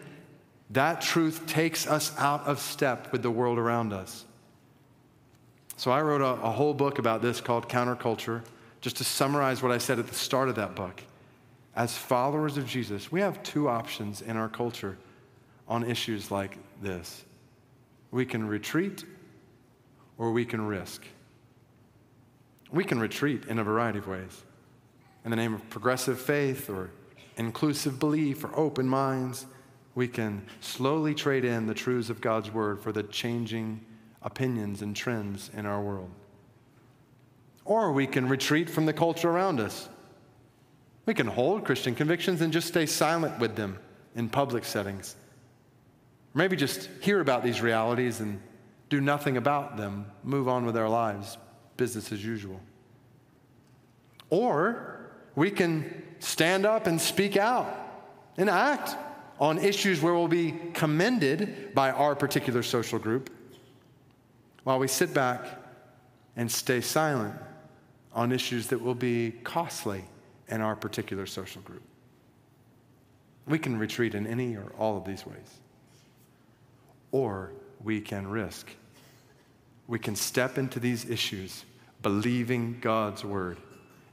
[0.72, 4.24] that truth takes us out of step with the world around us.
[5.76, 8.42] So I wrote a, a whole book about this called Counterculture,
[8.80, 11.02] just to summarize what I said at the start of that book.
[11.74, 14.98] As followers of Jesus, we have two options in our culture
[15.68, 17.24] on issues like this.
[18.10, 19.04] We can retreat
[20.18, 21.04] or we can risk.
[22.70, 24.42] We can retreat in a variety of ways.
[25.24, 26.90] In the name of progressive faith or
[27.36, 29.46] inclusive belief or open minds,
[29.94, 33.84] we can slowly trade in the truths of God's word for the changing
[34.22, 36.10] opinions and trends in our world.
[37.64, 39.88] Or we can retreat from the culture around us.
[41.06, 43.78] We can hold Christian convictions and just stay silent with them
[44.14, 45.16] in public settings.
[46.34, 48.40] Maybe just hear about these realities and
[48.88, 51.36] do nothing about them, move on with our lives,
[51.76, 52.60] business as usual.
[54.30, 57.68] Or we can stand up and speak out
[58.36, 58.96] and act
[59.42, 63.28] on issues where we'll be commended by our particular social group
[64.62, 65.44] while we sit back
[66.36, 67.34] and stay silent
[68.12, 70.04] on issues that will be costly
[70.46, 71.82] in our particular social group.
[73.48, 75.58] We can retreat in any or all of these ways
[77.10, 77.50] or
[77.82, 78.68] we can risk.
[79.88, 81.64] We can step into these issues
[82.00, 83.58] believing God's word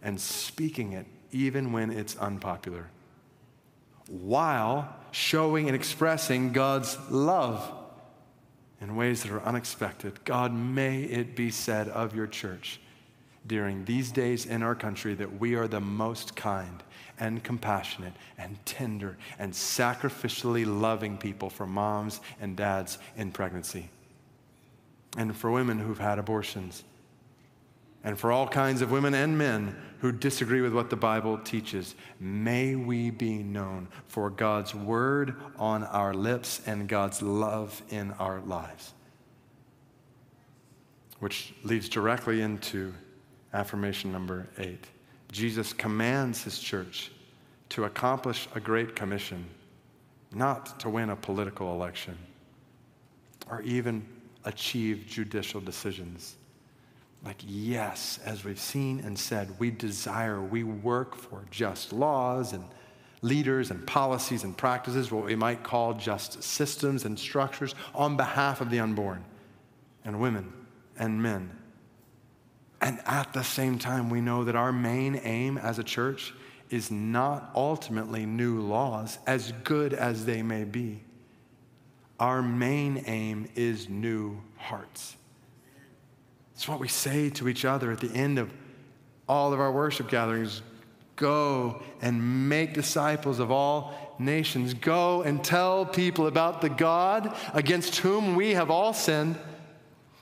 [0.01, 2.89] and speaking it even when it's unpopular,
[4.09, 7.71] while showing and expressing God's love
[8.81, 10.23] in ways that are unexpected.
[10.25, 12.79] God, may it be said of your church
[13.45, 16.83] during these days in our country that we are the most kind
[17.19, 23.89] and compassionate and tender and sacrificially loving people for moms and dads in pregnancy
[25.17, 26.83] and for women who've had abortions.
[28.03, 31.95] And for all kinds of women and men who disagree with what the Bible teaches.
[32.19, 38.39] May we be known for God's word on our lips and God's love in our
[38.41, 38.93] lives.
[41.19, 42.93] Which leads directly into
[43.53, 44.85] affirmation number eight.
[45.31, 47.11] Jesus commands his church
[47.69, 49.45] to accomplish a great commission,
[50.33, 52.17] not to win a political election
[53.49, 54.05] or even
[54.45, 56.35] achieve judicial decisions
[57.23, 62.63] like, yes, as we've seen and said, we desire, we work for just laws and
[63.21, 68.61] leaders and policies and practices, what we might call just systems and structures on behalf
[68.61, 69.25] of the unborn
[70.05, 70.53] and women
[70.97, 71.51] and men.
[72.81, 76.33] And at the same time, we know that our main aim as a church
[76.69, 81.03] is not ultimately new laws, as good as they may be.
[82.19, 85.17] Our main aim is new hearts.
[86.59, 88.51] It's what we say to each other at the end of
[89.29, 90.61] all of our worship gatherings
[91.15, 94.73] go and make disciples of all nations.
[94.73, 99.39] Go and tell people about the God against whom we have all sinned,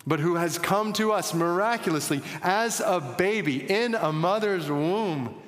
[0.05, 5.41] but who has come to us miraculously as a baby in a mother's womb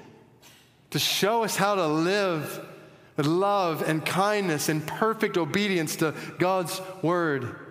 [0.90, 2.68] to show us how to live
[3.16, 7.69] with love and kindness and perfect obedience to God's word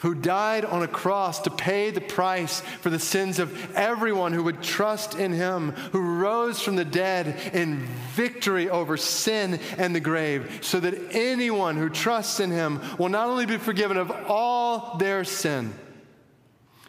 [0.00, 4.42] who died on a cross to pay the price for the sins of everyone who
[4.42, 7.78] would trust in him, who rose from the dead in
[8.14, 13.28] victory over sin and the grave, so that anyone who trusts in him will not
[13.28, 15.72] only be forgiven of all their sin,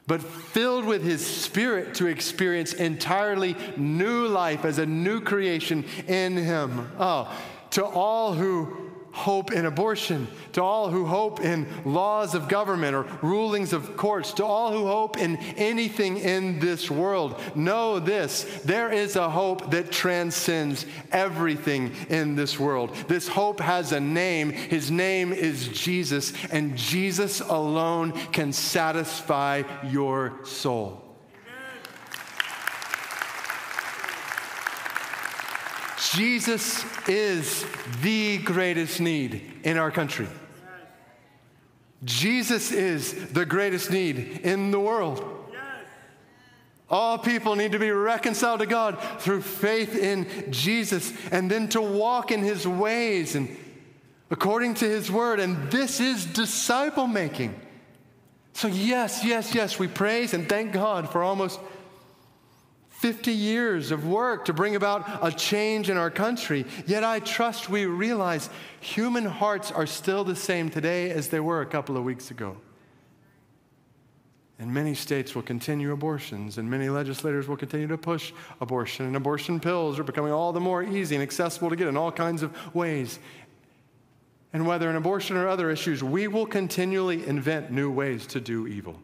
[0.06, 6.36] but filled with his spirit to experience entirely new life as a new creation in
[6.36, 6.90] him.
[7.00, 7.34] Oh,
[7.72, 8.87] to all who
[9.18, 14.32] hope in abortion, to all who hope in laws of government or rulings of courts,
[14.34, 19.72] to all who hope in anything in this world, know this there is a hope
[19.72, 22.94] that transcends everything in this world.
[23.08, 24.52] This hope has a name.
[24.52, 31.07] His name is Jesus, and Jesus alone can satisfy your soul.
[36.18, 37.64] Jesus is
[38.02, 40.28] the greatest need in our country.
[42.04, 45.24] Jesus is the greatest need in the world.
[46.90, 51.82] All people need to be reconciled to God through faith in Jesus and then to
[51.82, 53.56] walk in his ways and
[54.32, 55.40] according to his word.
[55.40, 57.54] And this is disciple making.
[58.54, 61.60] So, yes, yes, yes, we praise and thank God for almost
[62.98, 66.66] 50 years of work to bring about a change in our country.
[66.88, 71.62] Yet I trust we realize human hearts are still the same today as they were
[71.62, 72.58] a couple of weeks ago.
[74.58, 79.16] And many states will continue abortions, and many legislators will continue to push abortion, and
[79.16, 82.42] abortion pills are becoming all the more easy and accessible to get in all kinds
[82.42, 83.20] of ways.
[84.54, 88.66] And whether in abortion or other issues, we will continually invent new ways to do
[88.66, 89.00] evil.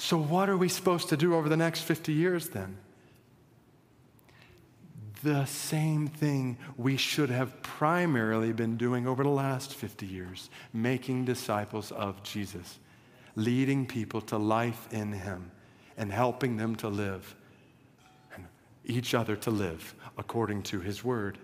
[0.00, 2.78] So, what are we supposed to do over the next 50 years then?
[5.22, 11.26] The same thing we should have primarily been doing over the last 50 years making
[11.26, 12.78] disciples of Jesus,
[13.36, 15.50] leading people to life in Him,
[15.98, 17.36] and helping them to live,
[18.34, 18.46] and
[18.86, 21.36] each other to live according to His Word.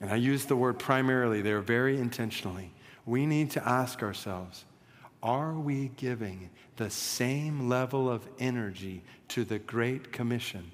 [0.00, 2.72] And I use the word primarily there very intentionally.
[3.04, 4.64] We need to ask ourselves
[5.24, 10.70] are we giving the same level of energy to the Great Commission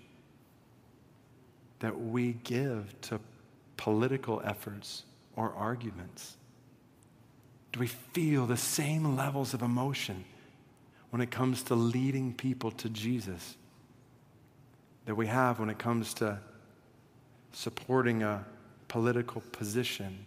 [1.78, 3.20] that we give to
[3.76, 5.04] political efforts
[5.36, 6.36] or arguments?
[7.72, 10.24] Do we feel the same levels of emotion
[11.10, 13.56] when it comes to leading people to Jesus
[15.06, 16.38] that we have when it comes to
[17.52, 18.44] supporting a
[18.88, 20.24] political position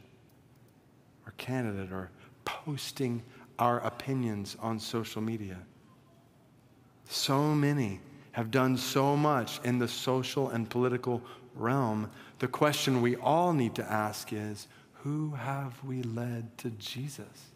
[1.25, 2.09] or candidate or
[2.45, 3.21] posting
[3.59, 5.59] our opinions on social media.
[7.05, 7.99] So many
[8.31, 11.21] have done so much in the social and political
[11.55, 12.09] realm.
[12.39, 17.51] The question we all need to ask is who have we led to Jesus?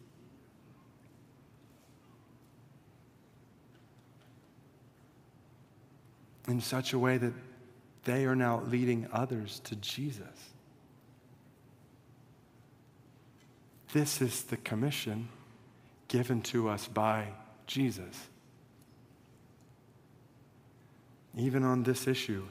[6.47, 7.33] In such a way that
[8.03, 10.51] they are now leading others to Jesus.
[13.93, 15.27] This is the commission
[16.07, 17.27] given to us by
[17.65, 18.27] Jesus.
[21.35, 22.45] Even on this issue,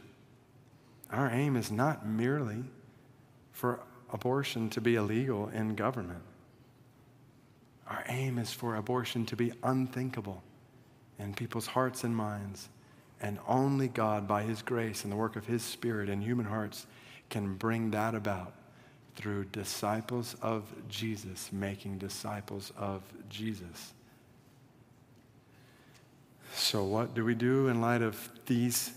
[1.10, 2.64] our aim is not merely
[3.52, 3.80] for
[4.12, 6.22] abortion to be illegal in government.
[7.88, 10.42] Our aim is for abortion to be unthinkable
[11.18, 12.68] in people's hearts and minds
[13.20, 16.86] And only God, by His grace and the work of His Spirit in human hearts,
[17.30, 18.52] can bring that about
[19.16, 23.94] through disciples of Jesus, making disciples of Jesus.
[26.54, 28.92] So, what do we do in light of these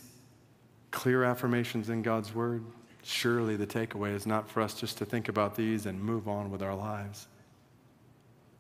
[0.92, 2.64] clear affirmations in God's Word?
[3.04, 6.52] Surely the takeaway is not for us just to think about these and move on
[6.52, 7.28] with our lives.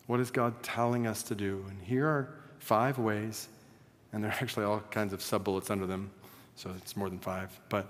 [0.07, 1.63] What is God telling us to do?
[1.69, 3.47] And here are five ways,
[4.11, 6.09] and there are actually all kinds of sub bullets under them,
[6.55, 7.57] so it's more than five.
[7.69, 7.87] But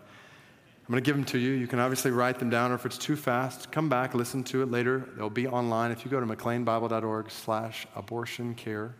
[0.89, 1.51] I'm going to give them to you.
[1.51, 4.63] You can obviously write them down, or if it's too fast, come back, listen to
[4.63, 5.07] it later.
[5.15, 5.91] They'll be online.
[5.91, 8.95] If you go to mcleanbible.org slash abortion care,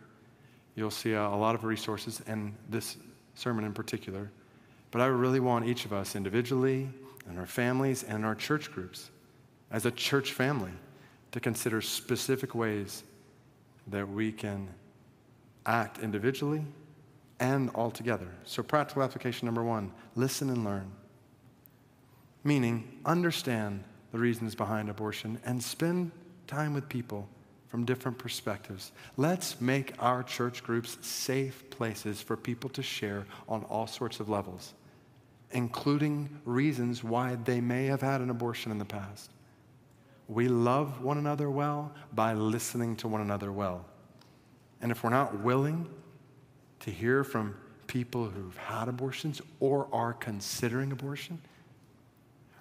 [0.76, 2.98] you'll see a, a lot of resources, and this
[3.34, 4.30] sermon in particular.
[4.92, 6.88] But I really want each of us individually,
[7.28, 9.10] and our families, and our church groups,
[9.72, 10.74] as a church family,
[11.32, 13.02] to consider specific ways
[13.88, 14.68] that we can
[15.66, 16.64] act individually
[17.40, 18.28] and all together.
[18.46, 20.92] So, practical application number one listen and learn.
[22.44, 26.12] Meaning, understand the reasons behind abortion and spend
[26.48, 27.28] time with people
[27.68, 28.92] from different perspectives.
[29.16, 34.28] Let's make our church groups safe places for people to share on all sorts of
[34.28, 34.74] levels,
[35.52, 39.30] including reasons why they may have had an abortion in the past.
[40.28, 43.86] We love one another well by listening to one another well.
[44.82, 45.88] And if we're not willing
[46.82, 47.56] to hear from
[47.88, 51.42] people who've had abortions or are considering abortion,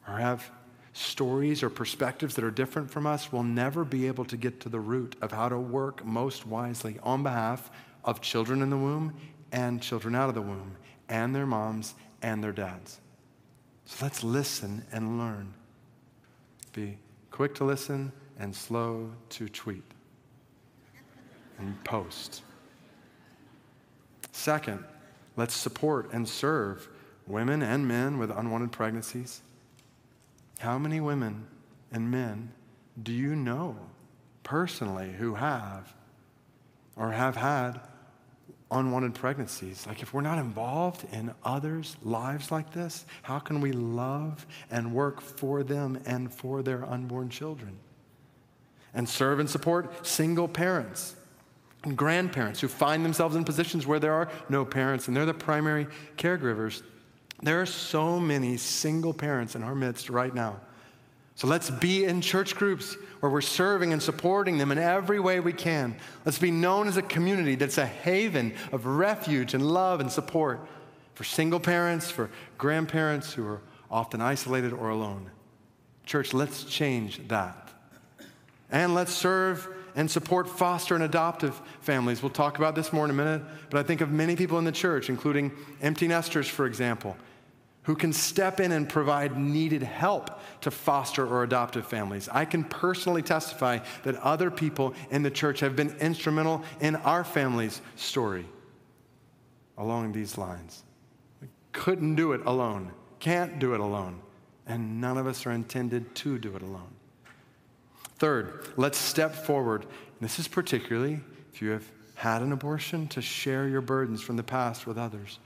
[0.08, 0.50] or have
[0.92, 4.68] stories or perspectives that are different from us, we'll never be able to get to
[4.68, 7.70] the root of how to work most wisely on behalf
[8.04, 9.14] of children in the womb
[9.52, 10.76] and children out of the womb,
[11.08, 13.00] and their moms and their dads.
[13.86, 15.54] So let's listen and learn.
[16.72, 16.98] Be
[17.30, 19.84] quick to listen and slow to tweet
[21.58, 22.42] and post.
[24.32, 24.84] Second,
[25.36, 26.88] let's support and serve
[27.26, 29.40] women and men with unwanted pregnancies.
[30.58, 31.46] How many women
[31.92, 32.52] and men
[33.00, 33.76] do you know
[34.42, 35.94] personally who have
[36.96, 37.80] or have had
[38.70, 39.86] unwanted pregnancies?
[39.86, 44.92] Like, if we're not involved in others' lives like this, how can we love and
[44.92, 47.78] work for them and for their unborn children?
[48.94, 51.14] And serve and support single parents
[51.84, 55.34] and grandparents who find themselves in positions where there are no parents and they're the
[55.34, 55.86] primary
[56.16, 56.82] caregivers.
[57.42, 60.60] There are so many single parents in our midst right now.
[61.36, 65.38] So let's be in church groups where we're serving and supporting them in every way
[65.38, 65.94] we can.
[66.24, 70.60] Let's be known as a community that's a haven of refuge and love and support
[71.14, 72.28] for single parents, for
[72.58, 75.30] grandparents who are often isolated or alone.
[76.04, 77.70] Church, let's change that.
[78.70, 82.20] And let's serve and support foster and adoptive families.
[82.20, 84.64] We'll talk about this more in a minute, but I think of many people in
[84.64, 87.16] the church, including empty nesters, for example,
[87.88, 92.28] who can step in and provide needed help to foster or adoptive families.
[92.30, 97.24] I can personally testify that other people in the church have been instrumental in our
[97.24, 98.44] family's story
[99.78, 100.82] along these lines.
[101.40, 104.20] We couldn't do it alone, can't do it alone,
[104.66, 106.92] and none of us are intended to do it alone.
[108.18, 109.86] Third, let's step forward.
[110.20, 111.20] This is particularly
[111.54, 115.38] if you have had an abortion, to share your burdens from the past with others.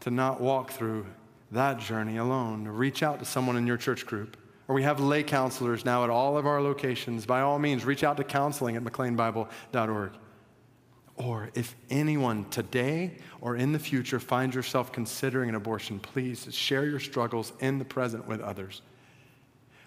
[0.00, 1.06] To not walk through
[1.52, 4.36] that journey alone, reach out to someone in your church group.
[4.68, 7.26] Or we have lay counselors now at all of our locations.
[7.26, 10.12] By all means, reach out to counseling at mcleanbible.org.
[11.16, 16.86] Or if anyone today or in the future finds yourself considering an abortion, please share
[16.86, 18.80] your struggles in the present with others.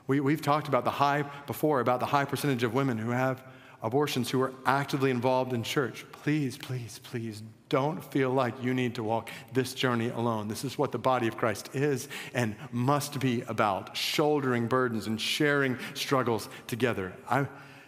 [0.05, 3.41] We, we've talked about the high before, about the high percentage of women who have
[3.81, 6.05] abortions who are actively involved in church.
[6.23, 10.47] Please, please, please don't feel like you need to walk this journey alone.
[10.47, 15.19] This is what the body of Christ is and must be about shouldering burdens and
[15.19, 17.11] sharing struggles together.
[17.29, 17.45] I,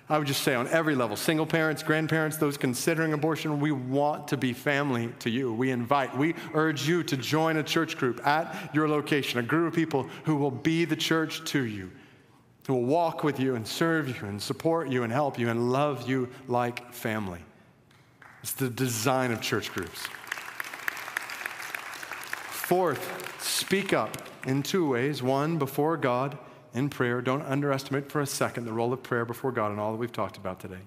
[0.10, 4.28] I would just say on every level single parents, grandparents, those considering abortion we want
[4.28, 5.54] to be family to you.
[5.54, 9.70] We invite, we urge you to join a church group at your location, a group
[9.70, 11.90] of people who will be the church to you
[12.68, 15.72] who will walk with you and serve you and support you and help you and
[15.72, 17.40] love you like family.
[18.46, 20.08] It's the design of church groups.
[22.52, 24.16] Fourth, speak up
[24.46, 25.24] in two ways.
[25.24, 26.38] One, before God
[26.76, 27.24] in prayer.
[27.24, 30.12] Don't underestimate for a second the role of prayer before God and all that we've
[30.12, 30.84] talked about today.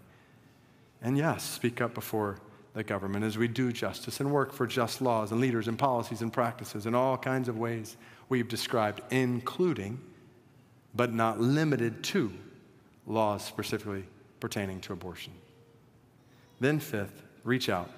[1.02, 2.38] And yes, speak up before
[2.74, 6.22] the government as we do justice and work for just laws and leaders and policies
[6.22, 7.96] and practices in all kinds of ways
[8.28, 10.00] we've described, including
[10.94, 12.32] but not limited to
[13.04, 14.04] laws specifically
[14.38, 15.32] pertaining to abortion.
[16.60, 17.90] Then, fifth, reach out.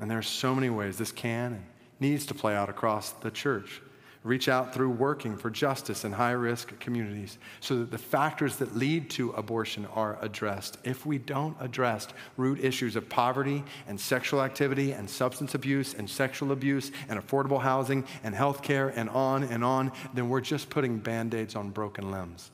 [0.00, 1.64] And there are so many ways this can and
[2.00, 3.80] needs to play out across the church.
[4.24, 8.74] Reach out through working for justice in high risk communities so that the factors that
[8.74, 10.78] lead to abortion are addressed.
[10.82, 16.10] If we don't address root issues of poverty and sexual activity and substance abuse and
[16.10, 20.70] sexual abuse and affordable housing and health care and on and on, then we're just
[20.70, 22.50] putting band aids on broken limbs.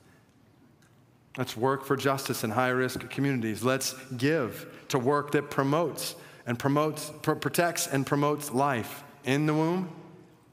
[1.38, 3.64] Let's work for justice in high risk communities.
[3.64, 6.16] Let's give to work that promotes
[6.46, 9.88] and promotes, pr- protects and promotes life in the womb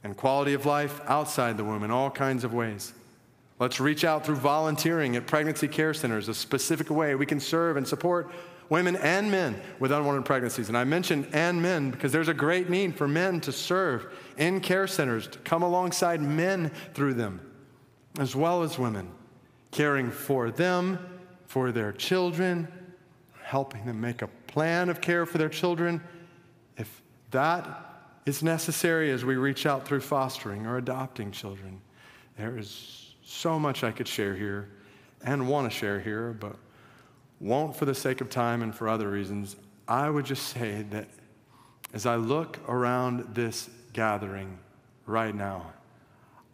[0.03, 2.93] and quality of life outside the womb in all kinds of ways.
[3.59, 7.75] Let's reach out through volunteering at pregnancy care centers, a specific way we can serve
[7.75, 8.31] and support
[8.69, 10.69] women and men with unwanted pregnancies.
[10.69, 14.61] And I mentioned and men because there's a great need for men to serve in
[14.61, 17.41] care centers, to come alongside men through them,
[18.19, 19.11] as well as women,
[19.71, 22.67] caring for them, for their children,
[23.41, 26.01] helping them make a plan of care for their children.
[26.77, 27.89] If that
[28.25, 31.81] is necessary as we reach out through fostering or adopting children.
[32.37, 34.69] There is so much I could share here
[35.23, 36.55] and want to share here, but
[37.39, 39.55] won't for the sake of time and for other reasons.
[39.87, 41.07] I would just say that
[41.93, 44.57] as I look around this gathering
[45.05, 45.73] right now,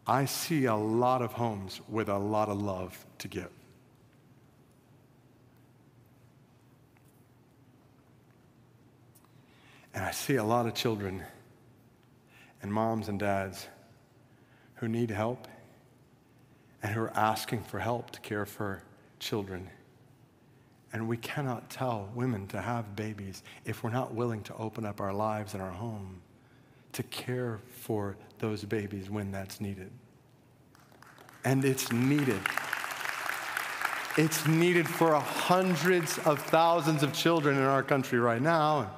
[0.07, 3.49] I see a lot of homes with a lot of love to give.
[9.95, 11.23] And I see a lot of children
[12.61, 13.67] and moms and dads
[14.75, 15.47] who need help
[16.83, 18.83] and who are asking for help to care for
[19.19, 19.69] children.
[20.91, 24.99] And we cannot tell women to have babies if we're not willing to open up
[24.99, 26.21] our lives and our home
[26.91, 29.91] to care for those babies when that's needed.
[31.45, 32.41] And it's needed.
[34.17, 38.91] It's needed for hundreds of thousands of children in our country right now,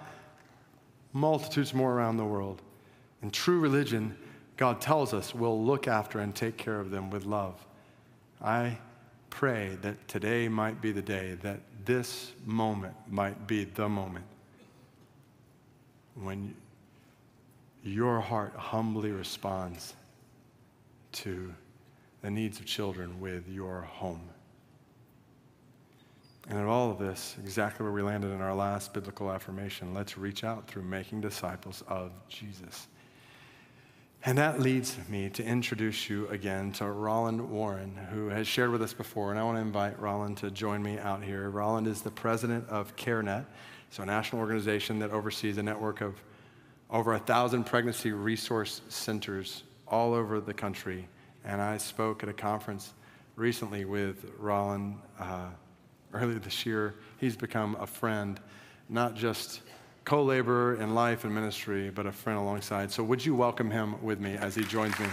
[1.18, 2.62] multitudes more around the world.
[3.22, 4.16] And true religion,
[4.56, 7.66] God tells us, will look after and take care of them with love.
[8.42, 8.78] I
[9.30, 14.26] pray that today might be the day, that this moment might be the moment
[16.16, 16.54] when
[17.84, 19.94] your heart humbly responds
[21.14, 21.54] to
[22.22, 24.22] the needs of children with your home.
[26.50, 30.18] And in all of this, exactly where we landed in our last biblical affirmation, let's
[30.18, 32.88] reach out through making disciples of Jesus.
[34.24, 38.82] And that leads me to introduce you again to Roland Warren, who has shared with
[38.82, 39.32] us before.
[39.32, 41.50] And I want to invite Roland to join me out here.
[41.50, 43.46] Roland is the president of CareNet,
[43.90, 46.16] so a national organization that oversees a network of
[46.90, 51.08] over a thousand pregnancy resource centers all over the country.
[51.44, 52.94] And I spoke at a conference
[53.36, 55.50] recently with Roland uh,
[56.14, 56.96] earlier this year.
[57.20, 58.40] He's become a friend,
[58.90, 59.62] not just
[60.06, 62.92] co laborer in life and ministry, but a friend alongside.
[62.92, 65.08] So, would you welcome him with me as he joins me?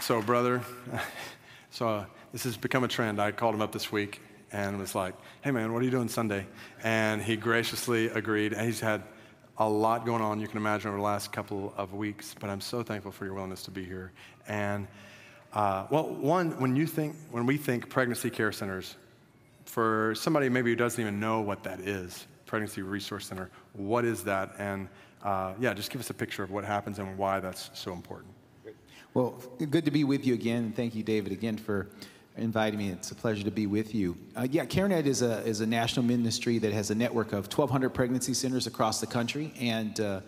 [0.00, 0.62] So, brother,
[1.70, 3.20] so uh, this has become a trend.
[3.20, 4.20] I called him up this week
[4.52, 6.46] and was like, hey, man, what are you doing Sunday?
[6.84, 8.52] And he graciously agreed.
[8.52, 9.02] And he's had
[9.58, 12.34] a lot going on, you can imagine, over the last couple of weeks.
[12.38, 14.12] But I'm so thankful for your willingness to be here.
[14.48, 14.86] And
[15.52, 18.96] uh, well, one, when you think, when we think pregnancy care centers,
[19.64, 24.22] for somebody maybe who doesn't even know what that is, pregnancy resource center, what is
[24.24, 24.54] that?
[24.58, 24.88] And
[25.24, 28.32] uh, yeah, just give us a picture of what happens and why that's so important.
[29.14, 30.72] Well, good to be with you again.
[30.76, 31.88] Thank you, David, again for
[32.36, 32.90] inviting me.
[32.90, 34.16] It's a pleasure to be with you.
[34.36, 37.90] Uh, yeah, CareNet is a, is a national ministry that has a network of 1,200
[37.90, 39.52] pregnancy centers across the country.
[39.58, 40.20] And uh,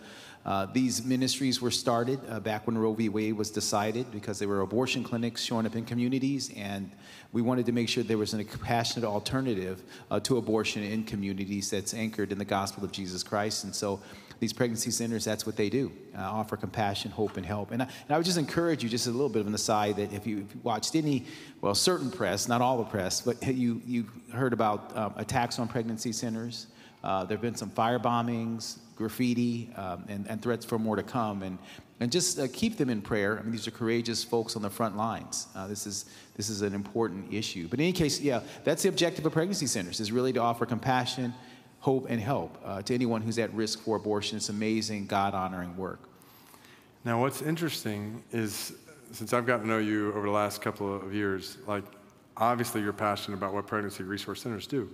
[0.45, 3.09] uh, these ministries were started uh, back when Roe v.
[3.09, 6.91] Wade was decided because there were abortion clinics showing up in communities, and
[7.33, 11.69] we wanted to make sure there was a compassionate alternative uh, to abortion in communities
[11.69, 13.65] that's anchored in the gospel of Jesus Christ.
[13.65, 13.99] And so
[14.39, 17.71] these pregnancy centers, that's what they do uh, offer compassion, hope, and help.
[17.71, 19.97] And I, and I, would just encourage you, just a little bit of an aside,
[19.97, 21.25] that if you, if you watched any,
[21.61, 25.67] well, certain press, not all the press, but you, you heard about um, attacks on
[25.67, 26.67] pregnancy centers.
[27.03, 31.03] Uh, there have been some fire bombings, graffiti, um, and, and, threats for more to
[31.03, 31.43] come.
[31.43, 31.57] And,
[32.01, 33.39] and just uh, keep them in prayer.
[33.39, 35.47] I mean, these are courageous folks on the front lines.
[35.55, 37.67] Uh, this, is, this is an important issue.
[37.69, 40.65] But in any case, yeah, that's the objective of pregnancy centers, is really to offer
[40.65, 41.33] compassion,
[41.79, 44.37] hope, and help uh, to anyone who's at risk for abortion.
[44.37, 45.99] It's amazing, God honoring work.
[47.05, 48.73] Now, what's interesting is
[49.11, 51.83] since I've gotten to know you over the last couple of years, like,
[52.37, 54.89] obviously you're passionate about what pregnancy resource centers do.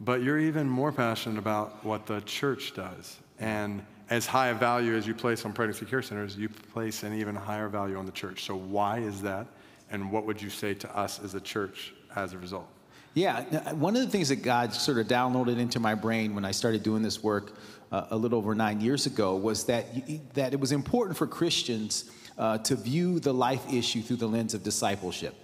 [0.00, 3.16] But you're even more passionate about what the church does.
[3.38, 7.14] And as high a value as you place on pregnancy care centers, you place an
[7.14, 8.44] even higher value on the church.
[8.44, 9.46] So, why is that?
[9.90, 12.68] And what would you say to us as a church as a result?
[13.16, 16.50] Yeah, one of the things that God sort of downloaded into my brain when I
[16.50, 17.56] started doing this work
[17.90, 19.86] uh, a little over nine years ago was that,
[20.34, 24.52] that it was important for Christians uh, to view the life issue through the lens
[24.52, 25.34] of discipleship.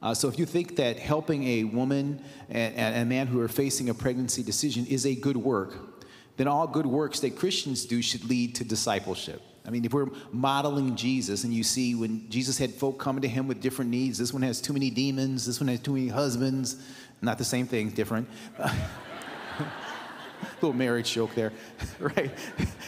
[0.00, 3.48] Uh, so if you think that helping a woman and, and a man who are
[3.48, 5.76] facing a pregnancy decision is a good work,
[6.38, 9.42] then all good works that Christians do should lead to discipleship.
[9.68, 13.28] I mean, if we're modeling Jesus and you see when Jesus had folk coming to
[13.28, 16.08] him with different needs, this one has too many demons, this one has too many
[16.08, 16.82] husbands,
[17.20, 18.26] not the same thing, different.
[20.62, 21.52] little marriage joke there,
[22.00, 22.30] right?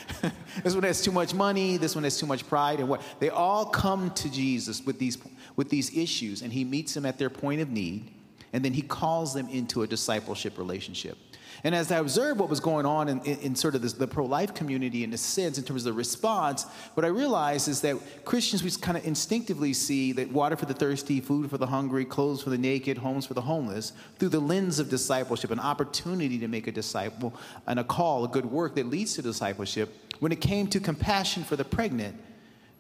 [0.65, 3.03] this one has too much money, this one has too much pride, and what?
[3.19, 5.19] They all come to Jesus with these,
[5.57, 8.11] with these issues, and he meets them at their point of need,
[8.55, 11.19] and then he calls them into a discipleship relationship.
[11.63, 14.07] And as I observed what was going on in, in, in sort of this, the
[14.07, 17.81] pro life community, in a sense, in terms of the response, what I realized is
[17.83, 21.67] that Christians, we kind of instinctively see that water for the thirsty, food for the
[21.67, 25.61] hungry, clothes for the naked, homes for the homeless, through the lens of discipleship, an
[25.61, 27.35] opportunity to make a disciple,
[27.67, 29.95] and a call, a good work that leads to discipleship.
[30.21, 32.17] When it came to compassion for the pregnant,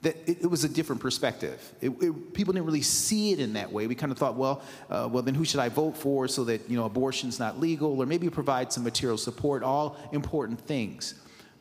[0.02, 1.74] that it, it, was a different perspective.
[1.80, 3.86] It, it, people didn't really see it in that way.
[3.86, 6.68] We kind of thought, well, uh, well, then who should I vote for so that
[6.70, 9.62] you know abortion's not legal, or maybe provide some material support.
[9.62, 11.14] All important things.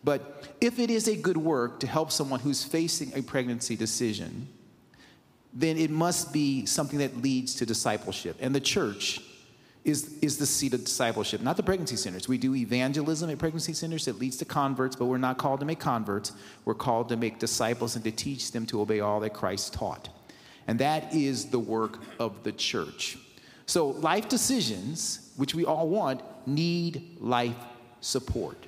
[0.04, 4.48] But if it is a good work to help someone who's facing a pregnancy decision,
[5.54, 8.38] then it must be something that leads to discipleship.
[8.40, 9.22] And the church
[9.90, 12.28] is, is the seat of discipleship, not the pregnancy centers.
[12.28, 15.66] We do evangelism at pregnancy centers that leads to converts, but we're not called to
[15.66, 16.32] make converts.
[16.66, 20.10] We're called to make disciples and to teach them to obey all that Christ taught.
[20.68, 23.18] And that is the work of the church.
[23.66, 27.56] So, life decisions, which we all want, need life
[28.02, 28.66] support.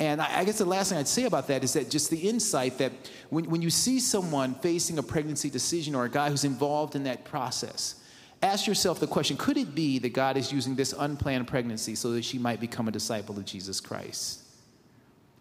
[0.00, 2.78] And I guess the last thing I'd say about that is that just the insight
[2.78, 2.92] that
[3.30, 7.02] when, when you see someone facing a pregnancy decision or a guy who's involved in
[7.04, 7.97] that process,
[8.42, 12.12] Ask yourself the question could it be that God is using this unplanned pregnancy so
[12.12, 14.42] that she might become a disciple of Jesus Christ?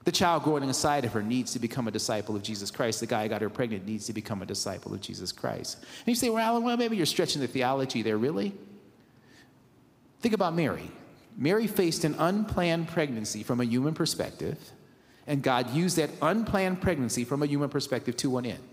[0.04, 3.02] The child growing inside of her needs to become a disciple of Jesus Christ.
[3.02, 5.78] The guy who got her pregnant needs to become a disciple of Jesus Christ.
[5.80, 8.54] And you say, well, Alan, well, maybe you're stretching the theology there, really?
[10.22, 10.89] Think about Mary.
[11.36, 14.58] Mary faced an unplanned pregnancy from a human perspective,
[15.28, 18.64] and God used that unplanned pregnancy from a human perspective to an end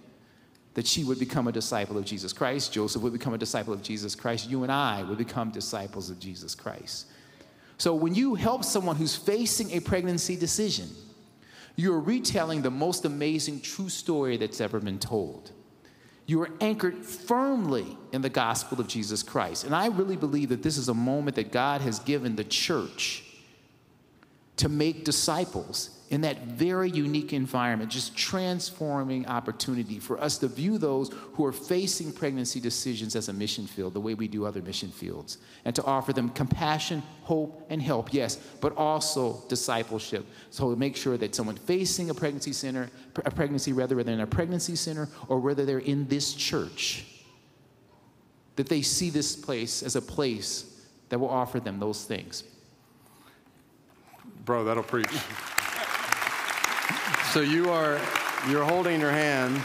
[0.75, 2.73] that she would become a disciple of Jesus Christ.
[2.73, 4.51] Joseph would become a disciple of Jesus Christ.
[4.51, 7.07] You and I would become disciples of Jesus Christ.
[7.79, 10.89] So when you help someone who's facing a pregnancy decision,
[11.77, 15.51] you're retelling the most amazing true story that's ever been told.
[16.27, 19.65] You are anchored firmly in the gospel of Jesus Christ.
[19.65, 23.25] And I really believe that this is a moment that God has given the church
[24.57, 30.77] to make disciples in that very unique environment, just transforming opportunity for us to view
[30.77, 34.61] those who are facing pregnancy decisions as a mission field, the way we do other
[34.61, 40.27] mission fields, and to offer them compassion, hope, and help, yes, but also discipleship.
[40.51, 42.91] So to make sure that someone facing a pregnancy center,
[43.25, 47.07] a pregnancy rather than a pregnancy center, or whether they're in this church,
[48.57, 52.45] that they see this place as a place that will offer them those things.
[54.45, 55.09] Bro, that'll preach.
[57.35, 58.01] So you are
[58.49, 59.61] you're holding your hand,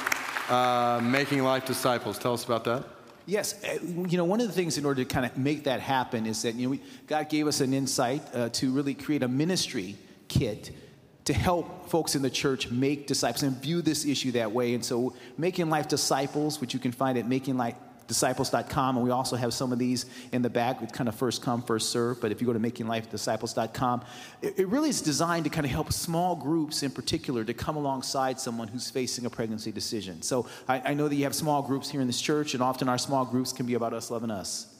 [0.49, 2.17] uh, making life disciples.
[2.17, 2.83] Tell us about that.
[3.27, 5.79] Yes, uh, you know, one of the things in order to kind of make that
[5.79, 9.21] happen is that you know we, God gave us an insight uh, to really create
[9.21, 9.97] a ministry
[10.29, 10.71] kit
[11.25, 14.73] to help folks in the church make disciples and view this issue that way.
[14.73, 17.75] And so, making life disciples, which you can find at making life
[18.09, 21.41] disciples.com, and we also have some of these in the back with kind of first
[21.41, 22.19] come, first serve.
[22.19, 24.03] But if you go to makinglifedisciples.com,
[24.41, 27.77] it, it really is designed to kind of help small groups in particular to come
[27.77, 30.21] alongside someone who's facing a pregnancy decision.
[30.21, 32.89] So I, I know that you have small groups here in this church, and often
[32.89, 34.75] our small groups can be about us loving us.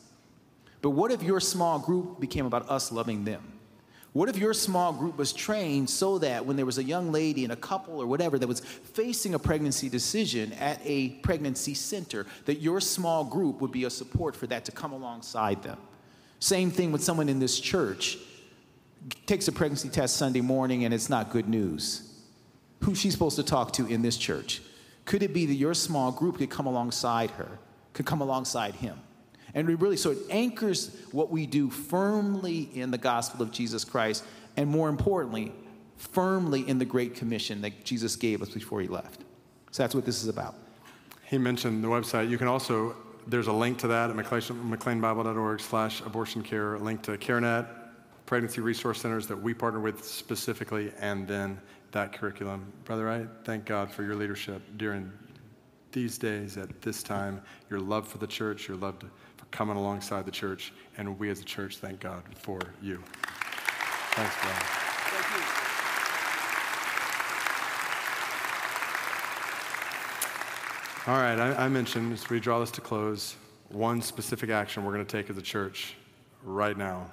[0.81, 3.58] But what if your small group became about us loving them?
[4.13, 7.43] What if your small group was trained so that when there was a young lady
[7.43, 12.25] and a couple or whatever that was facing a pregnancy decision at a pregnancy center,
[12.45, 15.77] that your small group would be a support for that to come alongside them?
[16.39, 18.17] Same thing with someone in this church
[19.25, 22.11] takes a pregnancy test Sunday morning and it's not good news.
[22.83, 24.61] Who's she supposed to talk to in this church?
[25.05, 27.59] Could it be that your small group could come alongside her,
[27.93, 28.99] could come alongside him?
[29.53, 33.83] And we really, so it anchors what we do firmly in the gospel of Jesus
[33.83, 34.23] Christ,
[34.57, 35.51] and more importantly,
[35.97, 39.21] firmly in the Great Commission that Jesus gave us before he left.
[39.71, 40.55] So that's what this is about.
[41.25, 42.29] He mentioned the website.
[42.29, 42.95] You can also,
[43.27, 47.67] there's a link to that at mcleanbible.org slash abortion care, a link to CareNet,
[48.25, 51.59] pregnancy resource centers that we partner with specifically, and then
[51.91, 52.71] that curriculum.
[52.85, 55.11] Brother, I thank God for your leadership during
[55.91, 59.07] these days, at this time, your love for the church, your love to,
[59.51, 63.03] coming alongside the church, and we as a church thank God for you.
[64.11, 64.79] Thanks, Brian.
[71.07, 73.35] All right, I, I, mentioned as we draw this to close,
[73.69, 75.95] one specific action we're going to take as a church
[76.43, 77.09] right now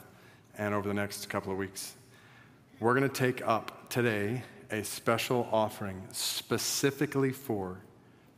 [0.59, 1.95] and over the next couple of weeks.
[2.81, 7.79] We're going to take up today a special offering specifically for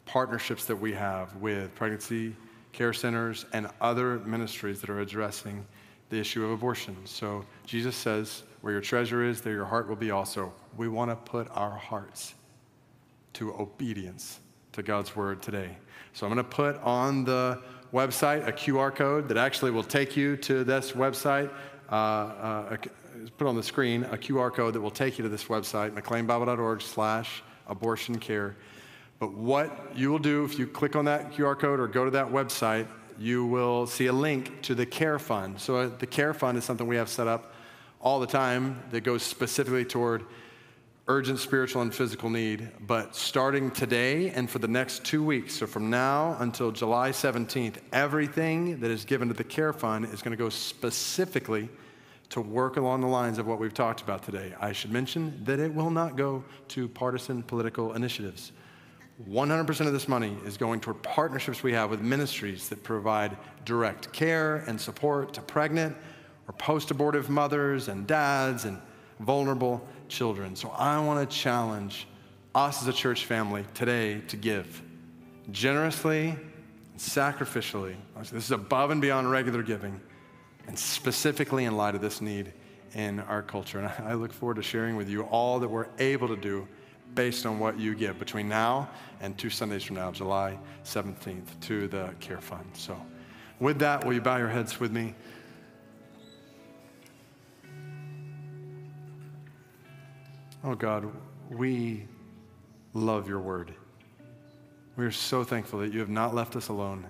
[0.05, 2.37] partnerships that we have with pregnancy
[2.73, 5.67] care centers and other ministries that are addressing
[6.11, 6.97] the issue of abortion.
[7.05, 10.53] So Jesus says, Where your treasure is, there your heart will be also.
[10.77, 12.35] We want to put our hearts
[13.35, 14.41] to obedience
[14.73, 15.77] to God's word today.
[16.13, 17.61] So I'm going to put on the
[17.93, 21.51] website a QR code that actually will take you to this website.
[21.91, 22.77] Uh, uh,
[23.37, 26.83] put on the screen a QR code that will take you to this website, mcleanbible.org
[26.83, 28.57] slash abortion care.
[29.19, 32.11] But what you will do if you click on that QR code or go to
[32.13, 32.87] that website,
[33.19, 35.61] you will see a link to the Care Fund.
[35.61, 37.53] So uh, the Care Fund is something we have set up
[38.01, 40.25] all the time that goes specifically toward
[41.09, 42.69] urgent spiritual and physical need.
[42.81, 47.79] But starting today and for the next two weeks, so from now until July 17th,
[47.93, 51.69] everything that is given to the Care Fund is going to go specifically
[52.29, 54.55] to work along the lines of what we've talked about today.
[54.61, 58.53] I should mention that it will not go to partisan political initiatives.
[59.27, 64.13] 100% of this money is going toward partnerships we have with ministries that provide direct
[64.13, 65.97] care and support to pregnant
[66.47, 68.81] or post abortive mothers and dads and
[69.19, 70.55] vulnerable children.
[70.55, 72.07] So I want to challenge
[72.55, 74.83] us as a church family today to give
[75.51, 77.97] generously and sacrificially.
[78.17, 80.01] This is above and beyond regular giving,
[80.69, 82.53] and specifically in light of this need
[82.95, 83.81] in our culture.
[83.81, 86.69] And I look forward to sharing with you all that we're able to do
[87.15, 88.89] based on what you give between now
[89.21, 92.67] and two Sundays from now, July 17th, to the Care Fund.
[92.75, 92.97] So,
[93.61, 95.15] with that, will you bow your heads with me?
[100.65, 101.11] Oh God,
[101.51, 102.07] we
[102.93, 103.73] love your word.
[104.97, 107.07] We are so thankful that you have not left us alone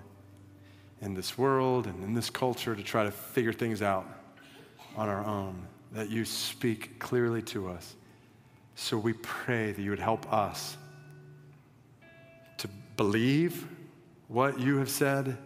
[1.01, 4.05] in this world and in this culture to try to figure things out
[4.95, 7.95] on our own, that you speak clearly to us.
[8.81, 10.77] So we pray that you would help us
[12.59, 13.67] to believe
[14.29, 15.37] what you have said,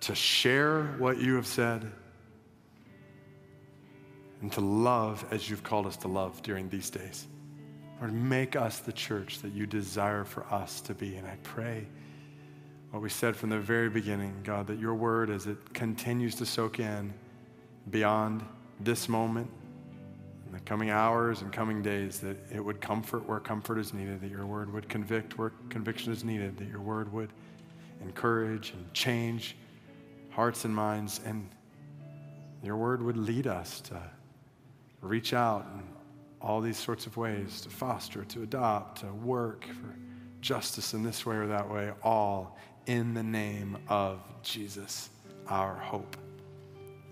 [0.00, 1.90] to share what you have said
[4.42, 7.26] and to love as you've called us to love during these days.
[8.00, 11.16] Lord, make us the church that you desire for us to be.
[11.16, 11.86] And I pray
[12.90, 16.46] what we said from the very beginning, God, that your word, as it continues to
[16.46, 17.14] soak in
[17.90, 18.44] beyond
[18.78, 19.50] this moment,
[20.48, 24.20] in the coming hours and coming days, that it would comfort where comfort is needed,
[24.22, 27.30] that your word would convict where conviction is needed, that your word would
[28.02, 29.56] encourage and change
[30.30, 31.48] hearts and minds, and
[32.62, 34.00] your word would lead us to
[35.02, 35.82] reach out in
[36.40, 39.94] all these sorts of ways to foster, to adopt, to work for
[40.40, 45.10] justice in this way or that way, all in the name of Jesus,
[45.48, 46.16] our hope.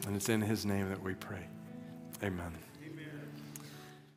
[0.07, 1.45] And it's in his name that we pray.
[2.23, 2.66] Amen.